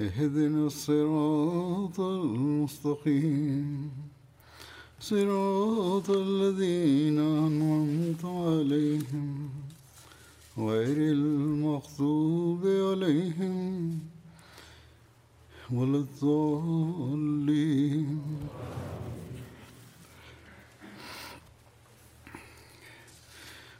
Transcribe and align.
اهدنا 0.00 0.66
الصراط 0.66 2.00
المستقيم. 2.00 3.90
صراط 5.00 6.10
الذين 6.10 7.18
أنعمت 7.18 8.24
عليهم 8.24 9.50
غير 10.58 10.96
المغضوب 10.96 12.66
عليهم 12.66 13.98
ولا 15.72 15.98
الضالين. 15.98 17.38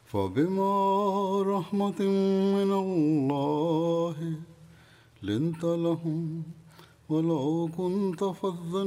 فبما 0.06 1.42
رحمة 1.42 2.00
من 2.58 2.70
الله 2.72 4.16
لنت 5.22 5.64
لهم 5.64 6.42
ولو 7.08 7.68
كنت 7.76 8.24
فظا 8.24 8.84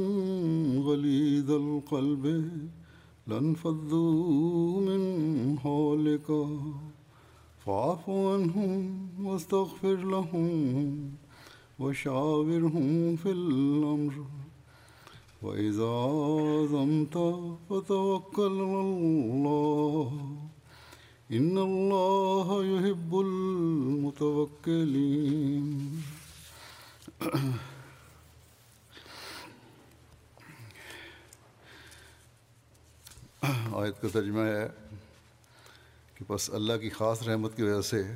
غليظ 0.78 1.50
القلب 1.50 2.52
لانفضوا 3.26 4.80
من 4.80 5.58
حولك. 5.58 6.46
فاعف 7.66 8.10
عنهم 8.10 9.08
واستغفر 9.22 9.96
لهم 9.96 11.10
وشاورهم 11.78 13.16
في 13.16 13.30
الأمر. 13.30 14.24
وإذا 15.42 15.86
عزمت 15.86 17.16
فتوكل 17.70 18.60
على 18.60 18.80
الله. 18.80 20.12
إن 21.32 21.58
الله 21.58 22.64
يحب 22.64 23.20
المتوكلين. 23.20 24.72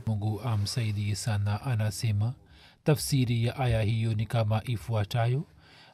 Mungu 0.07 0.41
amsaidie 0.41 1.15
sana 1.15 1.63
anasema 1.63 2.35
tafsiri 2.85 3.45
ya 3.45 3.57
aya 3.57 3.83
hiyo 3.83 4.15
ni 4.15 4.27
kama 4.27 4.63
ifuatayo 4.65 5.45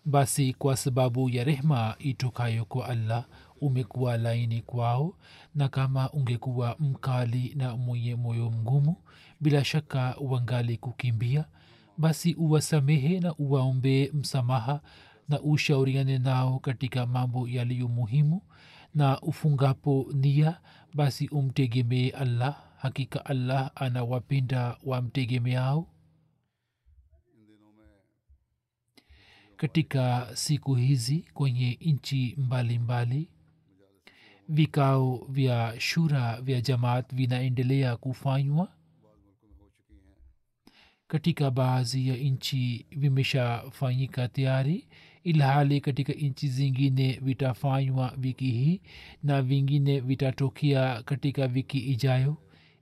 basi 0.05 0.55
kwa 0.55 0.77
sababu 0.77 1.31
ya 1.31 1.45
rehma 1.45 1.95
itokayo 1.99 2.65
kwa 2.65 2.89
allah 2.89 3.25
umekuwa 3.61 4.17
laini 4.17 4.63
kwao 4.63 5.15
na 5.55 5.69
kama 5.69 6.11
ungekuwa 6.11 6.77
mkali 6.79 7.53
na 7.57 7.77
mwenye 7.77 8.15
moyo 8.17 8.51
mgumu 8.51 8.97
bila 9.41 9.65
shaka 9.65 10.17
wangali 10.21 10.77
kukimbia 10.77 11.45
basi 11.99 12.35
uwasamehe 12.35 13.21
na 13.21 13.35
uwaombee 13.35 14.11
msamaha 14.13 14.81
na 15.29 15.41
ushauriane 15.41 16.19
nao 16.19 16.59
katika 16.59 17.07
mambo 17.07 17.49
yaliyo 17.49 17.89
muhimu. 17.89 18.43
Na 18.95 19.21
ufungapo 19.21 20.07
nia 20.15 20.61
basi 20.95 21.29
umtegemee 21.29 22.11
allah. 22.11 22.63
Hakika 22.77 23.25
allah 23.27 23.71
anawapenda 23.75 24.77
wamtegemeao. 24.85 25.87
Katika 29.57 30.29
siku 30.35 30.75
hizi 30.75 31.25
kwenye 31.35 31.79
nchi 31.81 32.35
mbalimbali 32.39 33.29
vikao 34.49 35.27
vya 35.29 35.75
shura 35.79 36.41
vya 36.41 36.61
jamaat 36.61 37.15
vinaendelea 37.15 37.97
kufanywa 37.97 38.69
katika 41.13 41.51
baadhi 41.51 42.09
ya 42.09 42.17
nchi 42.17 42.87
vimeshafanyika 42.91 44.29
tayari 44.29 44.87
ilhali 45.25 45.81
katika 45.81 46.13
nchi 46.13 46.49
zingine 46.49 47.19
vitafanywa 47.23 48.15
wiki 48.23 48.45
hii 48.51 48.81
na 49.23 49.43
vingine 49.43 50.01
vitatokea 50.01 51.03
katika 51.03 51.45
wiki 51.47 51.79
ijayo. 51.79 52.37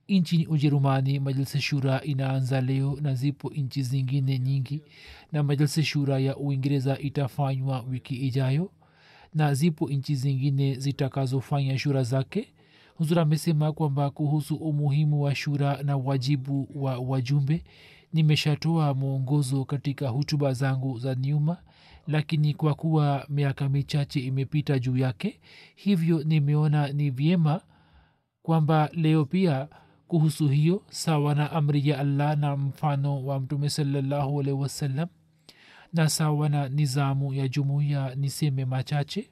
Nchini 0.08 0.46
ujerumani 0.46 1.18
majalisi 1.20 1.60
shura 1.60 2.02
inaanza 2.02 2.60
leo 2.60 2.98
na 3.00 3.14
zipo 3.14 3.50
nchi 3.50 3.82
zingine 3.82 4.38
nyingi 4.38 4.82
na 5.32 5.42
majalisi 5.42 5.82
shura 5.82 6.18
ya 6.18 6.36
uingereza 6.36 6.98
itafanywa 6.98 7.80
wiki 7.82 8.14
ijayo 8.14 8.70
na 9.34 9.54
zipo 9.54 9.88
nchi 9.88 10.14
zingine 10.14 10.74
zitakazofanya 10.74 11.78
shura 11.78 12.02
zake. 12.02 12.48
Huzur 12.94 13.18
amesema 13.20 13.72
kwamba 13.72 14.10
kuhusu 14.10 14.54
umuhimu 14.56 15.22
wa 15.22 15.34
shura 15.34 15.82
na 15.82 15.96
wajibu 15.96 16.68
wa 16.74 16.98
wajumbe 16.98 17.62
nimeshatoa 18.12 18.94
mwongozo 18.94 19.64
katika 19.64 20.08
hutuba 20.08 20.52
zangu 20.52 20.98
za 20.98 21.14
nyuma 21.14 21.56
lakini 22.06 22.54
kwa 22.54 22.74
kuwa 22.74 23.26
miaka 23.28 23.68
michache 23.68 24.20
imepita 24.20 24.78
juu 24.78 24.96
yake 24.96 25.40
hivyo 25.76 26.22
nimeona 26.24 26.88
ni 26.92 27.10
vyema 27.10 27.60
kwamba 28.42 28.90
leo 28.92 29.24
pia 29.24 29.68
kuhusu 30.08 30.48
hiyo 30.48 30.82
sawa 30.90 31.34
na 31.34 31.50
amri 31.52 31.88
ya 31.88 31.98
allah 31.98 32.38
na 32.38 32.56
mfano 32.56 33.24
wa 33.24 33.40
mtume 33.40 33.70
salallahu 33.70 34.40
alaihi 34.40 34.60
wasallam 34.60 35.08
na 35.92 36.08
sawa 36.08 36.48
na 36.48 36.68
nizamu 36.68 37.34
ya 37.34 37.48
jumuiya 37.48 38.14
niseme 38.14 38.64
machache. 38.64 39.30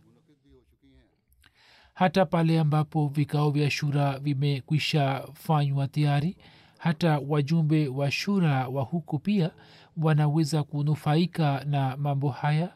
Hata 1.95 2.27
pale 2.27 2.61
ambapo 2.61 3.09
vikao 3.09 3.51
vya 3.51 3.71
shura 3.71 4.19
vimekwisha 4.19 5.29
fanywa 5.35 5.89
tayari 5.89 6.37
hata 6.79 7.19
wajumbe 7.29 7.89
wa 7.89 8.11
shura 8.11 8.69
wa 8.69 8.83
huku 8.83 9.19
pia 9.19 9.51
wanaweza 9.97 10.63
kunufaika 10.63 11.65
na 11.65 11.97
mambo 11.97 12.29
haya 12.29 12.75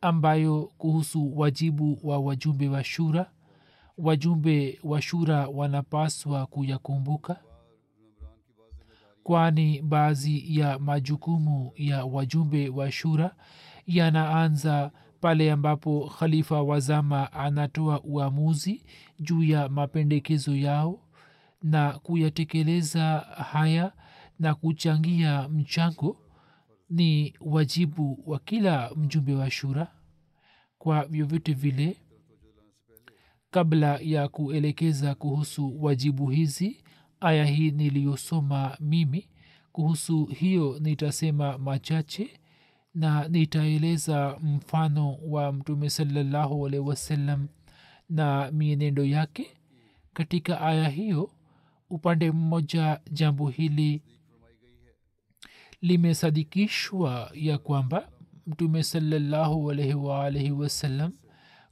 ambayo 0.00 0.70
kuhusu 0.78 1.38
wajibu 1.38 1.98
wa 2.02 2.18
wajumbe 2.18 2.68
wa 2.68 2.84
shura. 2.84 3.30
Wajumbe 3.98 4.78
wa 4.84 5.02
shura 5.02 5.48
wanapaswa 5.48 6.46
kuyakumbuka 6.46 7.40
kwani 9.22 9.82
baadhi 9.82 10.58
ya 10.58 10.78
majukumu 10.78 11.72
ya 11.76 12.04
wajumbe 12.04 12.68
wa 12.68 12.92
shura 12.92 13.34
yanaanza 13.86 14.90
pale 15.20 15.52
ambapo 15.52 16.10
khalifa 16.18 16.62
wazama 16.62 17.32
anatoa 17.32 18.00
uamuzi 18.02 18.84
juu 19.20 19.42
ya 19.42 19.68
mapendekezo 19.68 20.56
yao 20.56 20.98
na 21.62 21.92
kuyatekeleza 21.98 23.18
haya 23.52 23.92
na 24.38 24.54
kuchangia 24.54 25.48
mchango 25.48 26.16
ni 26.90 27.34
wajibu 27.40 28.22
wa 28.26 28.38
kila 28.38 28.90
mjumbe 28.96 29.34
wa 29.34 29.50
shura 29.50 29.92
kwa 30.78 31.04
vyovyote 31.06 31.52
vile. 31.52 31.96
Kabla 33.50 33.98
ya 34.02 34.28
kuelekeza 34.28 35.14
kuhusu 35.14 35.82
wajibu 35.84 36.30
hizi 36.30 36.84
aya 37.20 37.44
hii 37.44 37.70
niliyosoma 37.70 38.76
mimi 38.80 39.28
kuhusu 39.72 40.24
hiyo 40.26 40.78
nitasema 40.80 41.58
machache 41.58 42.40
na 42.94 43.28
nitaeleza 43.28 44.38
mfano 44.42 45.14
wa 45.28 45.52
mtume 45.52 45.90
salallahu 45.90 46.66
alehi 46.66 46.82
wasallam 46.88 47.48
na 48.08 48.50
mienendo 48.52 49.04
yake. 49.04 49.46
Katika 50.12 50.60
aya 50.60 50.88
hiyo 50.88 51.30
upande 51.90 52.30
mmoja 52.32 53.00
jambo 53.10 53.48
hili 53.48 54.02
limesadikishwa 55.80 57.30
ya 57.34 57.58
kwamba 57.58 58.08
mtume 58.46 58.82
salallahu 58.82 59.70
alaihi 59.70 59.94
waalaihi 59.94 60.50
wasallam 60.52 61.12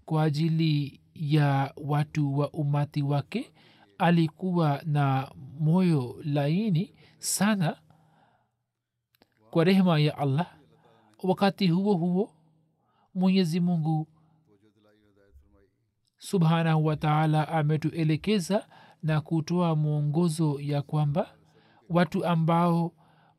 kwa 0.04 0.22
ajili 0.22 1.00
ya 1.14 1.74
watu 1.76 2.38
wa 2.38 2.50
umati 2.50 3.02
wake 3.02 3.52
alikuwa 3.98 4.82
na 4.84 5.30
moyo 5.60 6.20
laini 6.24 6.94
sana 7.18 7.76
kwa 9.50 9.64
rehema 9.64 9.98
ya 9.98 10.18
allah. 10.18 10.54
Wakati 11.22 11.68
huo 11.68 11.94
huo 11.94 12.34
mwenyezi 13.14 13.60
mungu 13.60 14.08
subhanahu 16.18 16.84
wataala 16.86 17.48
ametuelekeza 17.48 18.68
na 19.02 19.20
kutoa 19.20 19.76
mwongozo 19.76 20.60
ya 20.60 20.82
kwamba 20.82 21.26
watu 21.90 22.24
ambao 22.26 22.92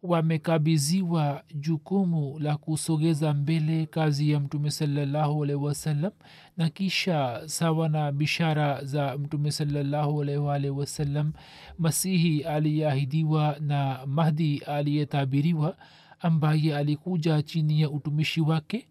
wamekabiziwa 0.03 1.43
jukumu 1.55 2.39
la 2.39 2.57
kusogeza 2.57 3.33
mbele 3.33 3.85
kazi 3.85 4.31
ya 4.31 4.39
mtume 4.39 4.71
salallahu 4.71 5.43
alaihi 5.43 5.63
wasallam 5.63 6.11
na 6.57 6.69
kisha 6.69 7.41
sawa 7.45 7.89
na 7.89 8.11
bishara 8.11 8.83
za 8.83 9.17
mtume 9.17 9.51
salallahu 9.51 10.21
alaihi 10.21 10.69
wasallam 10.69 11.33
masihi 11.79 12.43
aliyeahidiwa 12.43 13.57
na 13.59 13.99
mahdi 14.05 14.57
aliyetabiriwa 14.57 15.77
ambaye 16.19 16.75
alikuja 16.77 17.41
chini 17.41 17.81
ya 17.81 17.89
utumishi 17.89 18.41
wake 18.41 18.87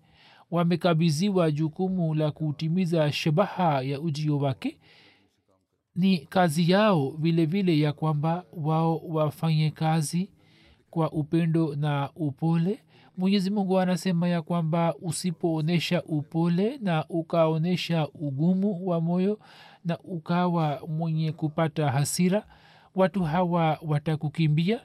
wamekabiziwa 0.51 1.51
jukumu 1.51 2.15
la 2.15 2.31
kutimiza 2.31 3.13
shabaha 3.13 3.83
ya 3.83 4.01
ujio 4.01 4.39
wake 4.39 4.79
ni 5.99 6.19
kazi 6.19 6.71
yao 6.71 7.11
vile 7.11 7.47
vile 7.47 7.79
ya 7.79 7.93
kwamba 7.93 8.45
wao 8.53 8.97
wafanye 8.99 9.71
kazi 9.71 10.31
kwa 10.91 11.13
upendo 11.13 11.75
na 11.77 12.11
upole. 12.17 12.79
Mwenyezi 13.17 13.51
mungu 13.51 13.79
anasema 13.81 14.29
ya 14.29 14.43
kwamba 14.43 14.95
usipoonyesha 15.03 16.03
upole 16.03 16.79
na 16.79 17.05
ukaonyesha 17.09 18.09
ugumu 18.09 18.87
wa 18.89 19.01
moyo 19.01 19.39
na 19.85 19.99
ukawa 19.99 20.83
mwenye 20.89 21.33
kupata 21.33 21.91
hasira 21.91 22.47
watu 22.95 23.23
hawa 23.25 23.79
watakukimbia. 23.83 24.81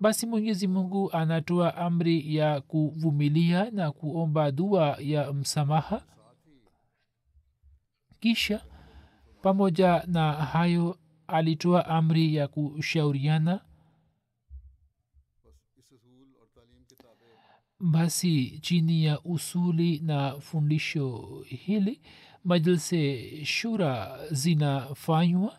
Basi 0.00 0.26
mwenyezi 0.26 0.66
mungu 0.66 1.12
anatoa 1.12 1.76
amri 1.76 2.36
ya 2.36 2.60
kuvumilia 2.60 3.70
na 3.70 3.92
kuomba 3.92 4.50
dua 4.52 4.96
ya 5.00 5.32
msamaha. 5.32 6.02
Kisha 8.20 8.60
pamoja 9.42 10.04
na 10.06 10.32
hayo 10.32 10.98
alitoa 11.26 11.86
amri 11.86 12.34
ya 12.34 12.48
kushauriana. 12.48 13.60
Basi 17.80 18.58
chini 18.60 19.04
ya 19.04 19.20
usuli 19.20 19.98
na 19.98 20.40
fundisho 20.40 21.28
hili 21.46 22.00
majlise 22.44 23.30
shura 23.44 24.18
zinafanywa. 24.30 25.56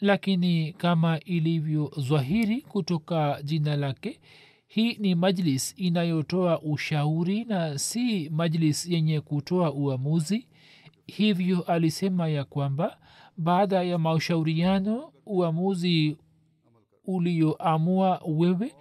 Lakini 0.00 0.72
kama 0.72 1.20
ilivyo 1.20 1.92
zwahiri 1.96 2.62
kutoka 2.62 3.42
jina 3.42 3.76
lake 3.76 4.20
hii 4.66 4.94
ni 4.94 5.14
majlis 5.14 5.74
inayotoa 5.76 6.62
ushauri 6.62 7.44
na 7.44 7.78
si 7.78 8.28
majlis 8.30 8.86
yenye 8.86 9.20
kutoa 9.20 9.72
uamuzi 9.72 10.46
hivyo 11.06 11.62
alisema 11.62 12.28
ya 12.28 12.44
kwamba 12.44 12.98
baada 13.36 13.82
ya 13.82 13.98
mashauriano 13.98 15.12
uamuzi 15.26 16.16
ulioamua 17.04 18.20
wewe 18.26 18.72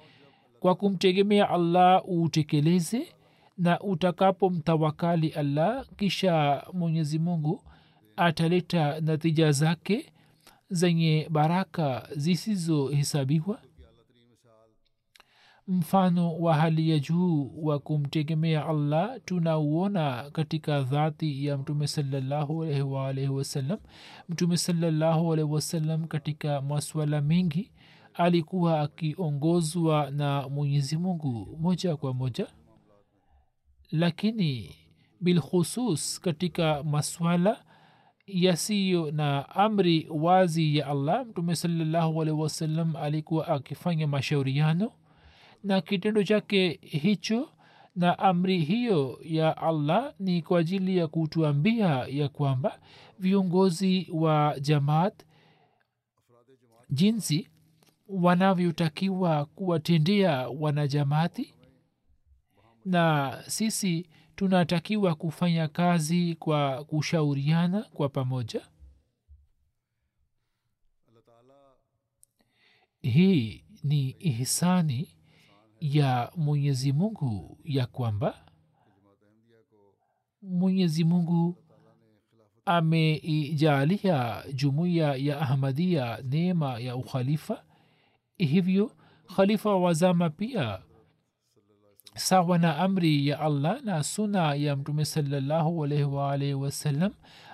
kwa 0.59 0.75
kumtegemea 0.75 1.49
allah 1.49 2.03
uutekeleze 2.09 3.07
na 3.57 3.79
utakapomtawakali 3.79 5.29
allah 5.29 5.85
kisha 5.97 6.63
mwenyezi 6.73 7.19
mungu 7.19 7.63
ataleta 8.15 9.01
natija 9.01 9.51
zake 9.51 10.13
zenye 10.69 11.27
baraka 11.31 12.07
zisizohesabiwa 12.15 13.59
mfano 15.67 16.35
wa 16.37 16.55
hali 16.55 16.89
ya 16.89 16.99
juu 16.99 17.51
wa 17.57 17.79
kumtegemea 17.79 18.65
allah 18.65 19.19
tunauona 19.25 20.29
katika 20.31 20.81
dhati 20.81 21.45
ya 21.45 21.57
mtume 21.57 21.87
salallahu 21.87 22.57
wasalam 23.35 23.79
mtume 24.29 24.57
salallahu 24.57 25.33
alaihi 25.33 25.51
wasallam 25.51 26.07
katika 26.07 26.61
maswala 26.61 27.21
mengi 27.21 27.71
alikuwa 28.13 28.81
akiongozwa 28.81 30.11
na 30.11 30.49
mwenyezi 30.49 30.97
mungu 30.97 31.57
moja 31.61 31.95
kwa 31.97 32.13
moja. 32.13 32.47
Lakini 33.91 34.75
bilkhusus 35.21 36.21
katika 36.21 36.83
maswala 36.83 37.63
yasiyo 38.27 39.11
na 39.11 39.49
amri 39.49 40.07
wazi 40.09 40.77
ya 40.77 40.87
allah 40.87 41.25
mtume 41.25 41.55
salallahu 41.55 42.21
alaihi 42.21 42.41
wasallam 42.41 42.95
alikuwa 42.95 43.47
akifanya 43.47 44.07
mashauriano 44.07 44.91
na 45.65 45.81
kitendo 45.81 46.23
chake 46.23 46.79
hicho 46.81 47.49
na 47.95 48.19
amri 48.19 48.59
hiyo 48.59 49.19
ya 49.23 49.57
allah 49.57 50.13
ni 50.19 50.41
kwa 50.41 50.59
ajili 50.59 50.97
ya 50.97 51.07
kutuambia 51.07 51.87
ya 52.09 52.29
kwamba 52.29 52.79
viongozi 53.19 54.07
wa 54.13 54.55
jamaat 54.61 55.23
jinsi 56.89 57.49
wanavyotakiwa 58.07 59.45
kuwatendea 59.45 60.49
wanajamaati 60.49 61.53
na 62.85 63.37
sisi 63.47 64.09
tunatakiwa 64.35 65.15
kufanya 65.15 65.67
kazi 65.67 66.35
kwa 66.35 66.83
kushauriana 66.83 67.81
kwa 67.83 68.09
pamoja. 68.09 68.67
Hii 73.01 73.63
ni 73.83 74.09
ihsani 74.19 75.14
ya 75.79 76.31
mwenyezi 76.35 76.91
mungu 76.93 77.57
ya 77.63 77.85
kwamba 77.85 78.45
mwenyezi 80.41 81.03
mungu 81.03 81.57
ameijalia 82.65 84.43
jumuiya 84.53 85.15
ya 85.15 85.39
ahmadia 85.41 86.19
neema 86.23 86.79
ya 86.79 86.95
ukhalifa. 86.95 87.63
Hivyo 88.37 88.91
khalifa 89.35 89.75
wazama 89.75 90.29
pia 90.29 90.79
sawa 92.15 92.57
na 92.57 92.77
amri 92.77 93.27
ya 93.27 93.39
allah 93.39 93.81
na 93.83 94.03
suna 94.03 94.53
ya 94.55 94.75
mtume 94.75 95.05
waalaihi 96.11 96.53
wasallam 96.53 97.11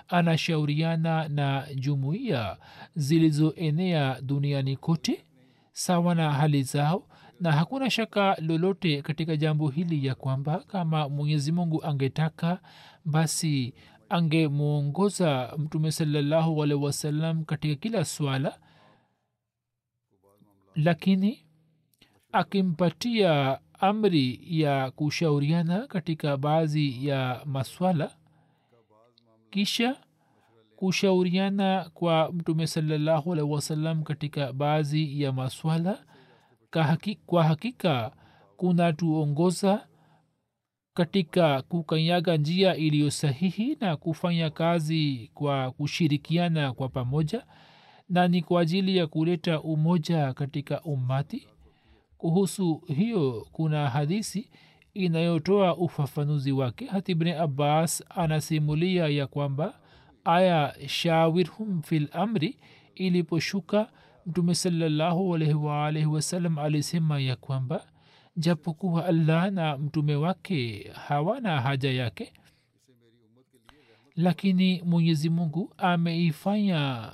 anashauriana 0.08 1.28
na 1.28 1.66
jumuiya 1.74 2.56
zilizoenea 2.94 4.20
duniani 4.20 4.76
kote 4.76 5.24
sawa 5.72 6.14
na 6.14 6.32
hali 6.32 6.62
zao 6.62 7.08
na 7.42 7.52
hakuna 7.52 7.90
shaka 7.90 8.36
lolote 8.40 9.02
katika 9.02 9.36
jambo 9.36 9.68
hili 9.68 10.06
ya 10.06 10.14
kwamba 10.14 10.58
kama 10.58 11.08
mwenyezi 11.08 11.52
mungu 11.52 11.84
angetaka 11.84 12.60
basi 13.04 13.74
angemwongoza 14.08 15.54
mtume 15.58 15.92
salallahu 15.92 16.62
alehi 16.62 16.80
wasallam 16.84 17.44
katika 17.44 17.74
kila 17.74 18.04
swala. 18.04 18.58
Lakini 20.74 21.46
akimpatia 22.32 23.58
amri 23.80 24.40
ya 24.60 24.90
kushauriana 24.90 25.86
katika 25.86 26.36
baadhi 26.36 27.06
ya 27.06 27.42
maswala 27.44 28.16
kisha 29.50 29.96
kushauriana 30.76 31.90
kwa 31.94 32.32
mtume 32.32 32.66
salallahu 32.66 33.32
alehi 33.32 33.48
wasallam 33.50 34.02
katika 34.02 34.52
baadhi 34.52 35.22
ya 35.22 35.32
maswala 35.32 36.04
kwa 37.26 37.44
hakika 37.44 38.12
kunatuongoza 38.56 39.86
katika 40.94 41.62
kukanyaga 41.62 42.36
njia 42.36 42.76
iliyo 42.76 43.10
sahihi 43.10 43.76
na 43.80 43.96
kufanya 43.96 44.50
kazi 44.50 45.30
kwa 45.34 45.70
kushirikiana 45.70 46.72
kwa 46.72 46.88
pamoja 46.88 47.46
na 48.08 48.28
ni 48.28 48.42
kwa 48.42 48.60
ajili 48.60 48.96
ya 48.96 49.06
kuleta 49.06 49.60
umoja 49.60 50.32
katika 50.32 50.80
ummati 50.82 51.48
kuhusu 52.18 52.82
hiyo 52.86 53.46
kuna 53.52 53.90
hadisi 53.90 54.50
inayotoa 54.94 55.76
ufafanuzi 55.76 56.52
wake. 56.52 56.86
Hatibne 56.86 57.38
abbas 57.38 58.04
anasimulia 58.10 59.08
ya 59.08 59.26
kwamba 59.26 59.80
aya 60.24 60.74
shawirhum 60.86 61.82
fil 61.82 62.08
amri 62.12 62.58
iliposhuka 62.94 63.90
mtume 64.26 64.54
salallahu 64.54 65.34
alaihi 65.34 65.54
waalaihi 65.54 66.08
wasallam 66.08 66.58
alisema 66.58 67.20
ya 67.20 67.36
kwamba 67.36 67.86
japokuwa 68.36 69.06
allah 69.06 69.50
na 69.52 69.78
mtume 69.78 70.14
wake 70.16 70.90
hawana 70.94 71.60
haja 71.60 71.90
yake 71.92 72.32
lakini 74.16 74.82
mwenyezi 74.82 75.30
mungu 75.30 75.72
ameifanya 75.78 77.12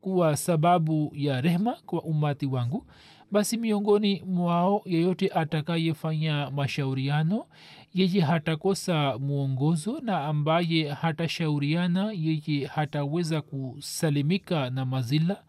kuwa 0.00 0.36
sababu 0.36 1.12
ya 1.14 1.40
rehma 1.40 1.72
kwa 1.86 2.02
umati 2.02 2.46
wangu 2.46 2.86
basi 3.30 3.56
miongoni 3.56 4.22
mwao 4.26 4.82
yeyote 4.84 5.28
atakayefanya 5.28 6.50
mashauriano 6.50 7.46
yeye 7.94 8.20
hatakosa 8.20 9.18
mwongozo 9.18 10.00
na 10.00 10.24
ambaye 10.24 10.88
hatashauriana 10.88 12.12
yeye 12.12 12.66
hataweza 12.66 13.42
kusalimika 13.42 14.70
na 14.70 14.84
mazila 14.84 15.42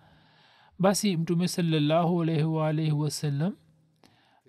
basi 0.80 1.18
mtume 1.18 1.48
salallahu 1.48 2.22
alaihi 2.22 2.44
waalaihi 2.44 2.92
wasallam 2.92 3.56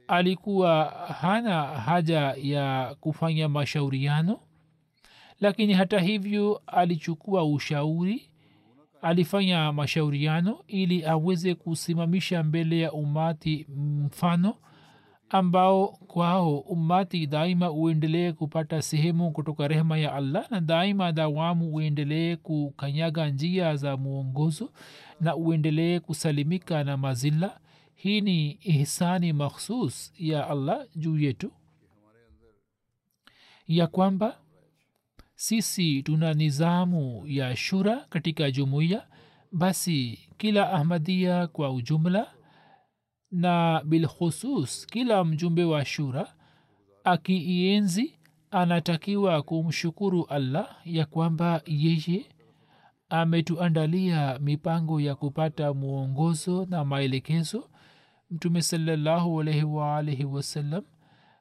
alikuwa 0.09 0.85
hana 1.21 1.63
haja 1.63 2.21
ya 2.43 2.97
kufanya 3.01 3.49
mashauriano 3.49 4.41
lakini 5.41 5.73
hata 5.75 6.01
hivyo 6.01 6.63
alichukua 6.67 7.45
ushauri 7.45 8.23
alifanya 9.03 9.73
mashauriano 9.73 10.59
ili 10.67 11.05
aweze 11.05 11.55
kusimamisha 11.55 12.43
mbele 12.43 12.81
ya 12.81 12.93
umati 12.93 13.67
mfano 14.05 14.55
ambao 15.31 15.89
kwao 15.89 16.59
umati 16.59 17.27
daima 17.27 17.71
uendelee 17.71 18.33
kupata 18.33 18.83
sehemu 18.83 19.31
kutoka 19.33 19.69
rehema 19.69 19.99
ya 19.99 20.13
allah 20.15 20.51
na 20.51 20.61
daima 20.61 21.13
dawamu 21.13 21.75
uendelee 21.75 22.37
kukanyaga 22.37 23.29
njia 23.29 23.77
za 23.77 23.97
mwongozo 23.97 24.73
na 25.21 25.37
uendelee 25.37 26.01
kusalimika 26.01 26.85
na 26.85 26.97
mazilla 26.97 27.61
hii 27.95 28.21
ni 28.21 28.51
ihsani 28.63 29.33
makhsus 29.33 30.13
ya 30.19 30.49
allah 30.49 30.87
juu 30.97 31.19
yetu. 31.19 31.53
Ya 33.67 33.87
kwamba 33.87 34.39
sisi 35.35 36.03
tuna 36.03 36.35
nizamu 36.35 37.23
ya 37.27 37.57
shura 37.57 37.97
katika 37.97 38.51
jumuiya. 38.51 39.07
Basi 39.53 40.19
kila 40.39 40.73
ahmadia 40.73 41.47
kwa 41.47 41.71
ujumla 41.73 42.33
na 43.31 43.83
bilkhusus 43.85 44.87
kila 44.87 45.25
mjumbe 45.25 45.65
wa 45.65 45.85
shura 45.85 46.35
akiienzi 47.05 48.19
anatakiwa 48.51 49.43
kumshukuru 49.43 50.25
allah 50.25 50.77
ya 50.85 51.07
kwamba 51.07 51.63
yeye 51.67 52.27
ametuandalia 53.11 54.39
mipango 54.39 55.01
ya 55.01 55.15
kupata 55.15 55.75
mwongozo 55.75 56.67
na 56.71 56.85
maelekezo 56.85 57.69
mtume 58.31 58.63
salallahu 58.63 59.41
alaihi 59.41 59.65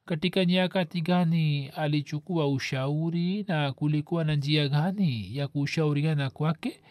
katika 0.06 0.46
nyakati 0.46 1.02
gani 1.02 1.68
alichukua 1.68 2.48
ushauri 2.48 3.46
na 3.48 3.72
kulikuwa 3.74 4.24
na 4.24 4.36
njia 4.36 4.68
gani 4.68 5.38
ya 5.38 5.48
kushauriana 5.48 6.30
kwake. 6.30 6.82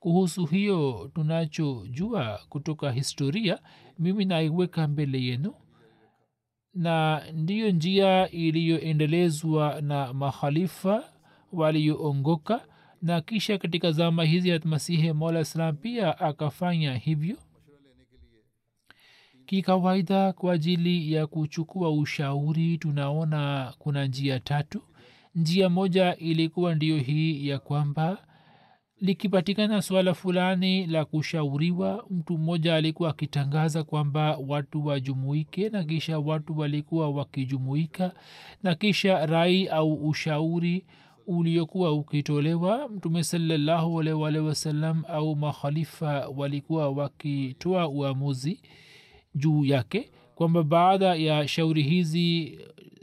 Kuhusu 0.00 0.46
hiyo 0.46 1.10
tunachojua 1.14 2.40
kutoka 2.48 2.92
historia 2.92 3.58
mimi 3.98 4.24
naiweka 4.24 4.88
mbele 4.88 5.22
yenu. 5.22 5.54
Na 6.74 7.22
ndiyo 7.32 7.70
njia 7.70 8.30
iliyoendelezwa 8.30 9.80
na 9.80 10.12
makhalifa 10.12 11.04
walioongoka 11.52 12.60
na 13.04 13.20
kisha 13.20 13.58
katika 13.58 13.92
zama 13.92 14.24
hizi 14.24 14.50
hatmasihi 14.50 15.12
mola 15.12 15.44
salam 15.44 15.76
pia 15.76 16.18
akafanya 16.18 16.94
hivyo. 16.96 17.36
Kikawaida 19.46 20.32
kwa 20.32 20.52
ajili 20.52 21.12
ya 21.12 21.26
kuchukua 21.26 21.90
ushauri 21.90 22.78
tunaona 22.78 23.72
kuna 23.78 24.06
njia 24.06 24.40
tatu. 24.40 24.82
Njia 25.34 25.68
moja 25.68 26.16
ilikuwa 26.16 26.74
ndiyo 26.74 26.98
hii 26.98 27.48
ya 27.48 27.58
kwamba 27.58 28.26
likipatikana 29.00 29.82
swala 29.82 30.14
fulani 30.14 30.86
la 30.86 31.04
kushauriwa 31.04 32.06
mtu 32.10 32.38
mmoja 32.38 32.74
alikuwa 32.74 33.10
akitangaza 33.10 33.84
kwamba 33.84 34.36
watu 34.36 34.86
wajumuike 34.86 35.68
na 35.68 35.84
kisha 35.84 36.18
watu 36.18 36.58
walikuwa 36.58 37.10
wakijumuika 37.10 38.12
na 38.62 38.74
kisha 38.74 39.26
rai 39.26 39.68
au 39.68 39.92
ushauri 40.08 40.84
uliokuwa 41.26 41.92
ukitolewa 41.92 42.88
mtume 42.88 43.24
salallahu 43.24 44.02
au 45.08 45.36
makhalifa 45.36 46.28
walikuwa 46.28 46.90
wakitoa 46.90 47.88
uamuzi 47.88 48.60
juu 49.34 49.64
yake 49.64 50.10
kwamba 50.34 50.62
baada 50.62 51.14
ya 51.14 51.48
shauri 51.48 51.82
hizi 51.82 52.58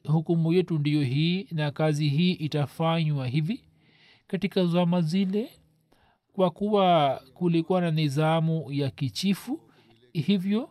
hukumu 0.07 0.53
yetu 0.53 0.79
ndiyo 0.79 1.01
hii 1.03 1.47
na 1.51 1.71
kazi 1.71 2.07
hii 2.09 2.31
itafanywa 2.31 3.27
hivi. 3.27 3.63
Katika 4.27 4.65
zama 4.65 5.01
zile 5.01 5.49
kwa 6.33 6.49
kuwa 6.49 7.21
kulikuwa 7.33 7.81
na 7.81 7.91
nizamu 7.91 8.71
ya 8.71 8.89
kichifu 8.89 9.59
hivyo 10.13 10.69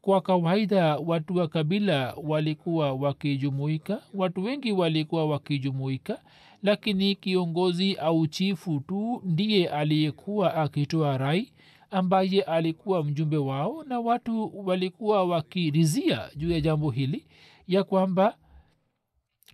kwa 0.00 0.20
kawaida 0.20 0.96
watu 0.98 1.36
wa 1.36 1.48
kabila 1.48 2.14
walikuwa 2.22 2.92
wakijumuika 2.92 4.02
watu 4.14 4.44
wengi 4.44 4.72
walikuwa 4.72 5.26
wakijumuika 5.26 6.22
lakini 6.62 7.14
kiongozi 7.14 7.94
au 7.94 8.26
chifu 8.26 8.80
tu 8.80 9.22
ndiye 9.24 9.68
aliyekuwa 9.68 10.54
akitoa 10.54 11.18
rai 11.18 11.52
ambaye 11.90 12.42
alikuwa 12.42 13.04
mjumbe 13.04 13.36
wao 13.36 13.84
na 13.84 14.00
watu 14.00 14.52
walikuwa 14.66 15.24
wakirizia 15.24 16.30
juu 16.36 16.50
ya 16.50 16.60
jambo 16.60 16.90
hili 16.90 17.26
ya 17.68 17.84
kwamba 17.84 18.36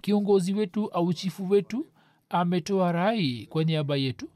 kiongozi 0.02 0.52
wetu 0.52 0.88
au 0.88 1.12
chifu 1.12 1.50
wetu 1.50 1.86
ametoa 2.28 2.92
rai 2.92 3.46
kwa 3.50 3.64
niaba 3.64 3.96
yetu 3.96 4.28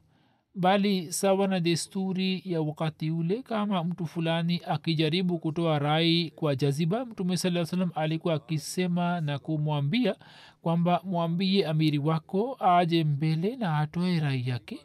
bali 0.55 1.11
sawa 1.13 1.47
na 1.47 1.59
desturi 1.59 2.41
ya 2.45 2.61
wakati 2.61 3.11
ule 3.11 3.43
kama 3.43 3.83
mtu 3.83 4.05
fulani 4.05 4.61
akijaribu 4.65 5.39
kutoa 5.39 5.79
rai 5.79 6.31
kwa 6.35 6.55
jaziba 6.55 7.05
mtume 7.05 7.37
saa 7.37 7.65
salam 7.65 7.91
alikuwa 7.95 8.33
akisema 8.33 9.21
na 9.21 9.39
kumwambia 9.39 10.15
kwamba 10.61 11.01
mwambie 11.03 11.67
amiri 11.67 11.97
wako 11.97 12.57
aje 12.59 13.03
mbele 13.03 13.55
na 13.55 13.77
atoe 13.77 14.19
rai 14.19 14.47
yake. 14.49 14.79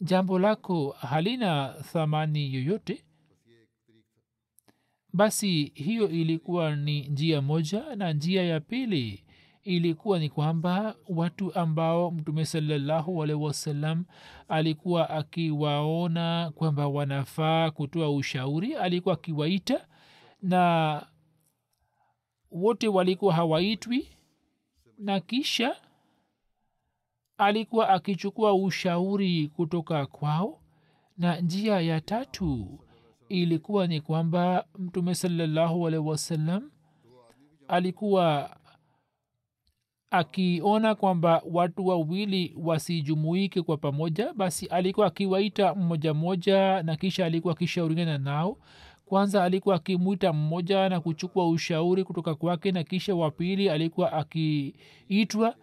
Jambo 0.00 0.38
lako 0.38 0.90
halina 0.90 1.74
thamani 1.92 2.54
yoyote. 2.54 3.04
Basi 5.12 5.72
hiyo 5.74 6.08
ilikuwa 6.08 6.76
ni 6.76 7.08
njia 7.08 7.42
moja 7.42 7.96
na 7.96 8.12
njia 8.12 8.42
ya 8.42 8.60
pili 8.60 9.21
ilikuwa 9.62 10.18
ni 10.18 10.30
kwamba 10.30 10.94
watu 11.08 11.54
ambao 11.54 12.10
mtume 12.10 12.44
salallahu 12.44 13.22
alaihi 13.22 13.42
wasallam 13.42 14.04
alikuwa 14.48 15.10
akiwaona 15.10 16.52
kwamba 16.54 16.88
wanafaa 16.88 17.70
kutoa 17.70 18.10
ushauri 18.10 18.74
alikuwa 18.74 19.14
akiwaita 19.14 19.86
na 20.42 21.06
wote 22.50 22.88
walikuwa 22.88 23.34
hawaitwi 23.34 24.08
na 24.98 25.20
kisha 25.20 25.76
alikuwa 27.38 27.88
akichukua 27.88 28.54
ushauri 28.54 29.48
kutoka 29.48 30.06
kwao. 30.06 30.58
Na 31.18 31.40
njia 31.40 31.80
ya 31.80 32.00
tatu 32.00 32.78
ilikuwa 33.28 33.86
ni 33.86 34.00
kwamba 34.00 34.64
mtume 34.78 35.14
salallahu 35.14 35.86
alaihi 35.86 36.08
wasallam 36.08 36.70
alikuwa 37.68 38.56
akiona 40.12 40.94
kwamba 40.94 41.42
watu 41.50 41.86
wawili 41.86 42.54
wasijumuike 42.62 43.62
kwa 43.62 43.76
pamoja 43.76 44.32
basi 44.32 44.66
alikuwa 44.66 45.06
akiwaita 45.06 45.74
mmoja 45.74 46.14
mmoja 46.14 46.82
na 46.82 46.96
kisha 46.96 47.26
alikuwa 47.26 47.54
akishauriana 47.54 48.18
nao. 48.18 48.56
Kwanza 49.06 49.44
alikuwa 49.44 49.76
akimwita 49.76 50.32
mmoja 50.32 50.88
na 50.88 51.00
kuchukua 51.00 51.48
ushauri 51.48 52.04
kutoka 52.04 52.34
kwake 52.34 52.72
na 52.72 52.84
kisha 52.84 53.14
wapili 53.14 53.68
alikuwa 53.70 54.12
akiitwa. 54.12 55.54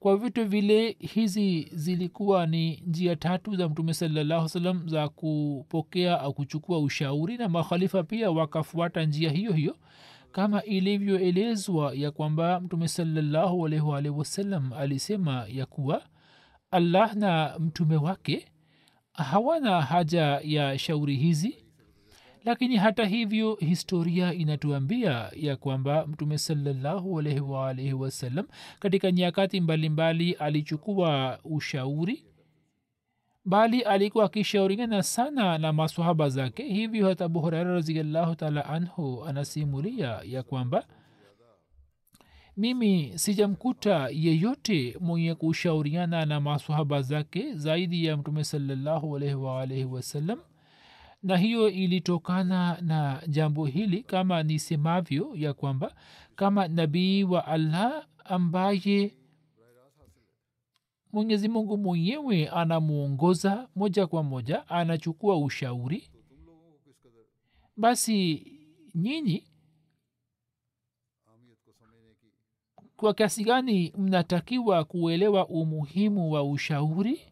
Kwa 0.00 0.16
vitu 0.16 0.44
vile 0.48 0.96
hizi 0.98 1.68
zilikuwa 1.72 2.46
ni 2.46 2.82
njia 2.86 3.16
tatu 3.16 3.56
za 3.56 3.68
mtume 3.68 3.94
salallahu 3.94 4.48
salam 4.48 4.88
za 4.88 5.08
kupokea 5.08 6.20
au 6.20 6.32
kuchukua 6.34 6.78
ushauri 6.78 7.36
na 7.36 7.48
makhalifa 7.48 8.02
pia 8.02 8.30
wakafuata 8.30 9.04
njia 9.04 9.30
hiyo 9.30 9.52
hiyo 9.52 9.76
kama 10.32 10.62
ilivyoelezwa 10.62 11.94
ya 11.94 12.10
kwamba 12.10 12.60
mtume 12.60 12.88
salallahu 12.88 13.66
alaihi 13.66 14.08
wasallam 14.08 14.72
alisema 14.72 15.46
ya 15.48 15.66
kuwa 15.66 16.02
allah 16.70 17.14
na 17.16 17.54
mtume 17.58 17.96
wake 17.96 18.46
hawana 19.12 19.82
haja 19.82 20.40
ya 20.44 20.78
shauri 20.78 21.16
hizi. 21.16 21.58
Lakini 22.44 22.76
hata 22.76 23.04
hivyo 23.06 23.54
historia 23.60 24.34
inatuambia 24.34 25.30
ya 25.36 25.56
kwamba 25.56 26.06
mtume 26.06 26.38
salallahu 26.38 27.18
alaihi 27.20 27.40
waalaihi 27.40 27.92
wasallam 27.92 28.46
katika 28.78 29.12
nyakati 29.12 29.60
mbalimbali 29.60 30.32
alichukua 30.32 31.38
ushauri 31.44 32.24
bali 33.44 33.80
alikuwa 33.82 34.24
akishauriana 34.24 35.02
sana 35.02 35.58
na 35.58 35.72
maswahaba 35.72 36.28
zake 36.28 36.62
hivyo 36.62 37.08
hata 37.08 37.24
abu 37.24 37.40
huraira 37.40 37.72
raziallahu 37.74 38.34
taala 38.34 38.66
anhu 38.66 39.24
anasimulia 39.24 40.20
ya 40.24 40.42
kwamba 40.42 40.84
mimi 42.56 43.12
sijamkuta 43.18 44.08
yeyote 44.12 44.96
mwenye 45.00 45.34
kushauriana 45.34 46.26
na 46.26 46.40
masahaba 46.40 47.02
zake 47.02 47.54
zaidi 47.54 48.04
ya 48.04 48.16
mtume 48.16 48.44
salallahu 48.44 49.16
alaihi 49.16 49.34
waalaihi 49.34 49.84
wasallam 49.84 50.38
na 51.22 51.36
hiyo 51.36 51.68
ilitokana 51.68 52.78
na 52.80 53.22
jambo 53.28 53.66
hili 53.66 54.02
kama 54.02 54.42
nisemavyo 54.42 55.30
ya 55.34 55.54
kwamba 55.54 55.94
kama 56.36 56.68
nabii 56.68 57.24
wa 57.24 57.46
allah 57.46 58.06
ambaye 58.24 59.14
mwenyezi 61.12 61.48
mungu 61.48 61.78
mwenyewe 61.78 62.48
anamwongoza 62.48 63.68
moja 63.76 64.06
kwa 64.06 64.22
moja 64.22 64.68
anachukua 64.68 65.38
ushauri. 65.38 66.10
Basi 67.76 68.46
nyinyi 68.94 69.46
kwa 72.96 73.14
kiasi 73.14 73.44
gani 73.44 73.92
mnatakiwa 73.98 74.84
kuelewa 74.84 75.48
umuhimu 75.48 76.30
wa 76.32 76.44
ushauri 76.44 77.31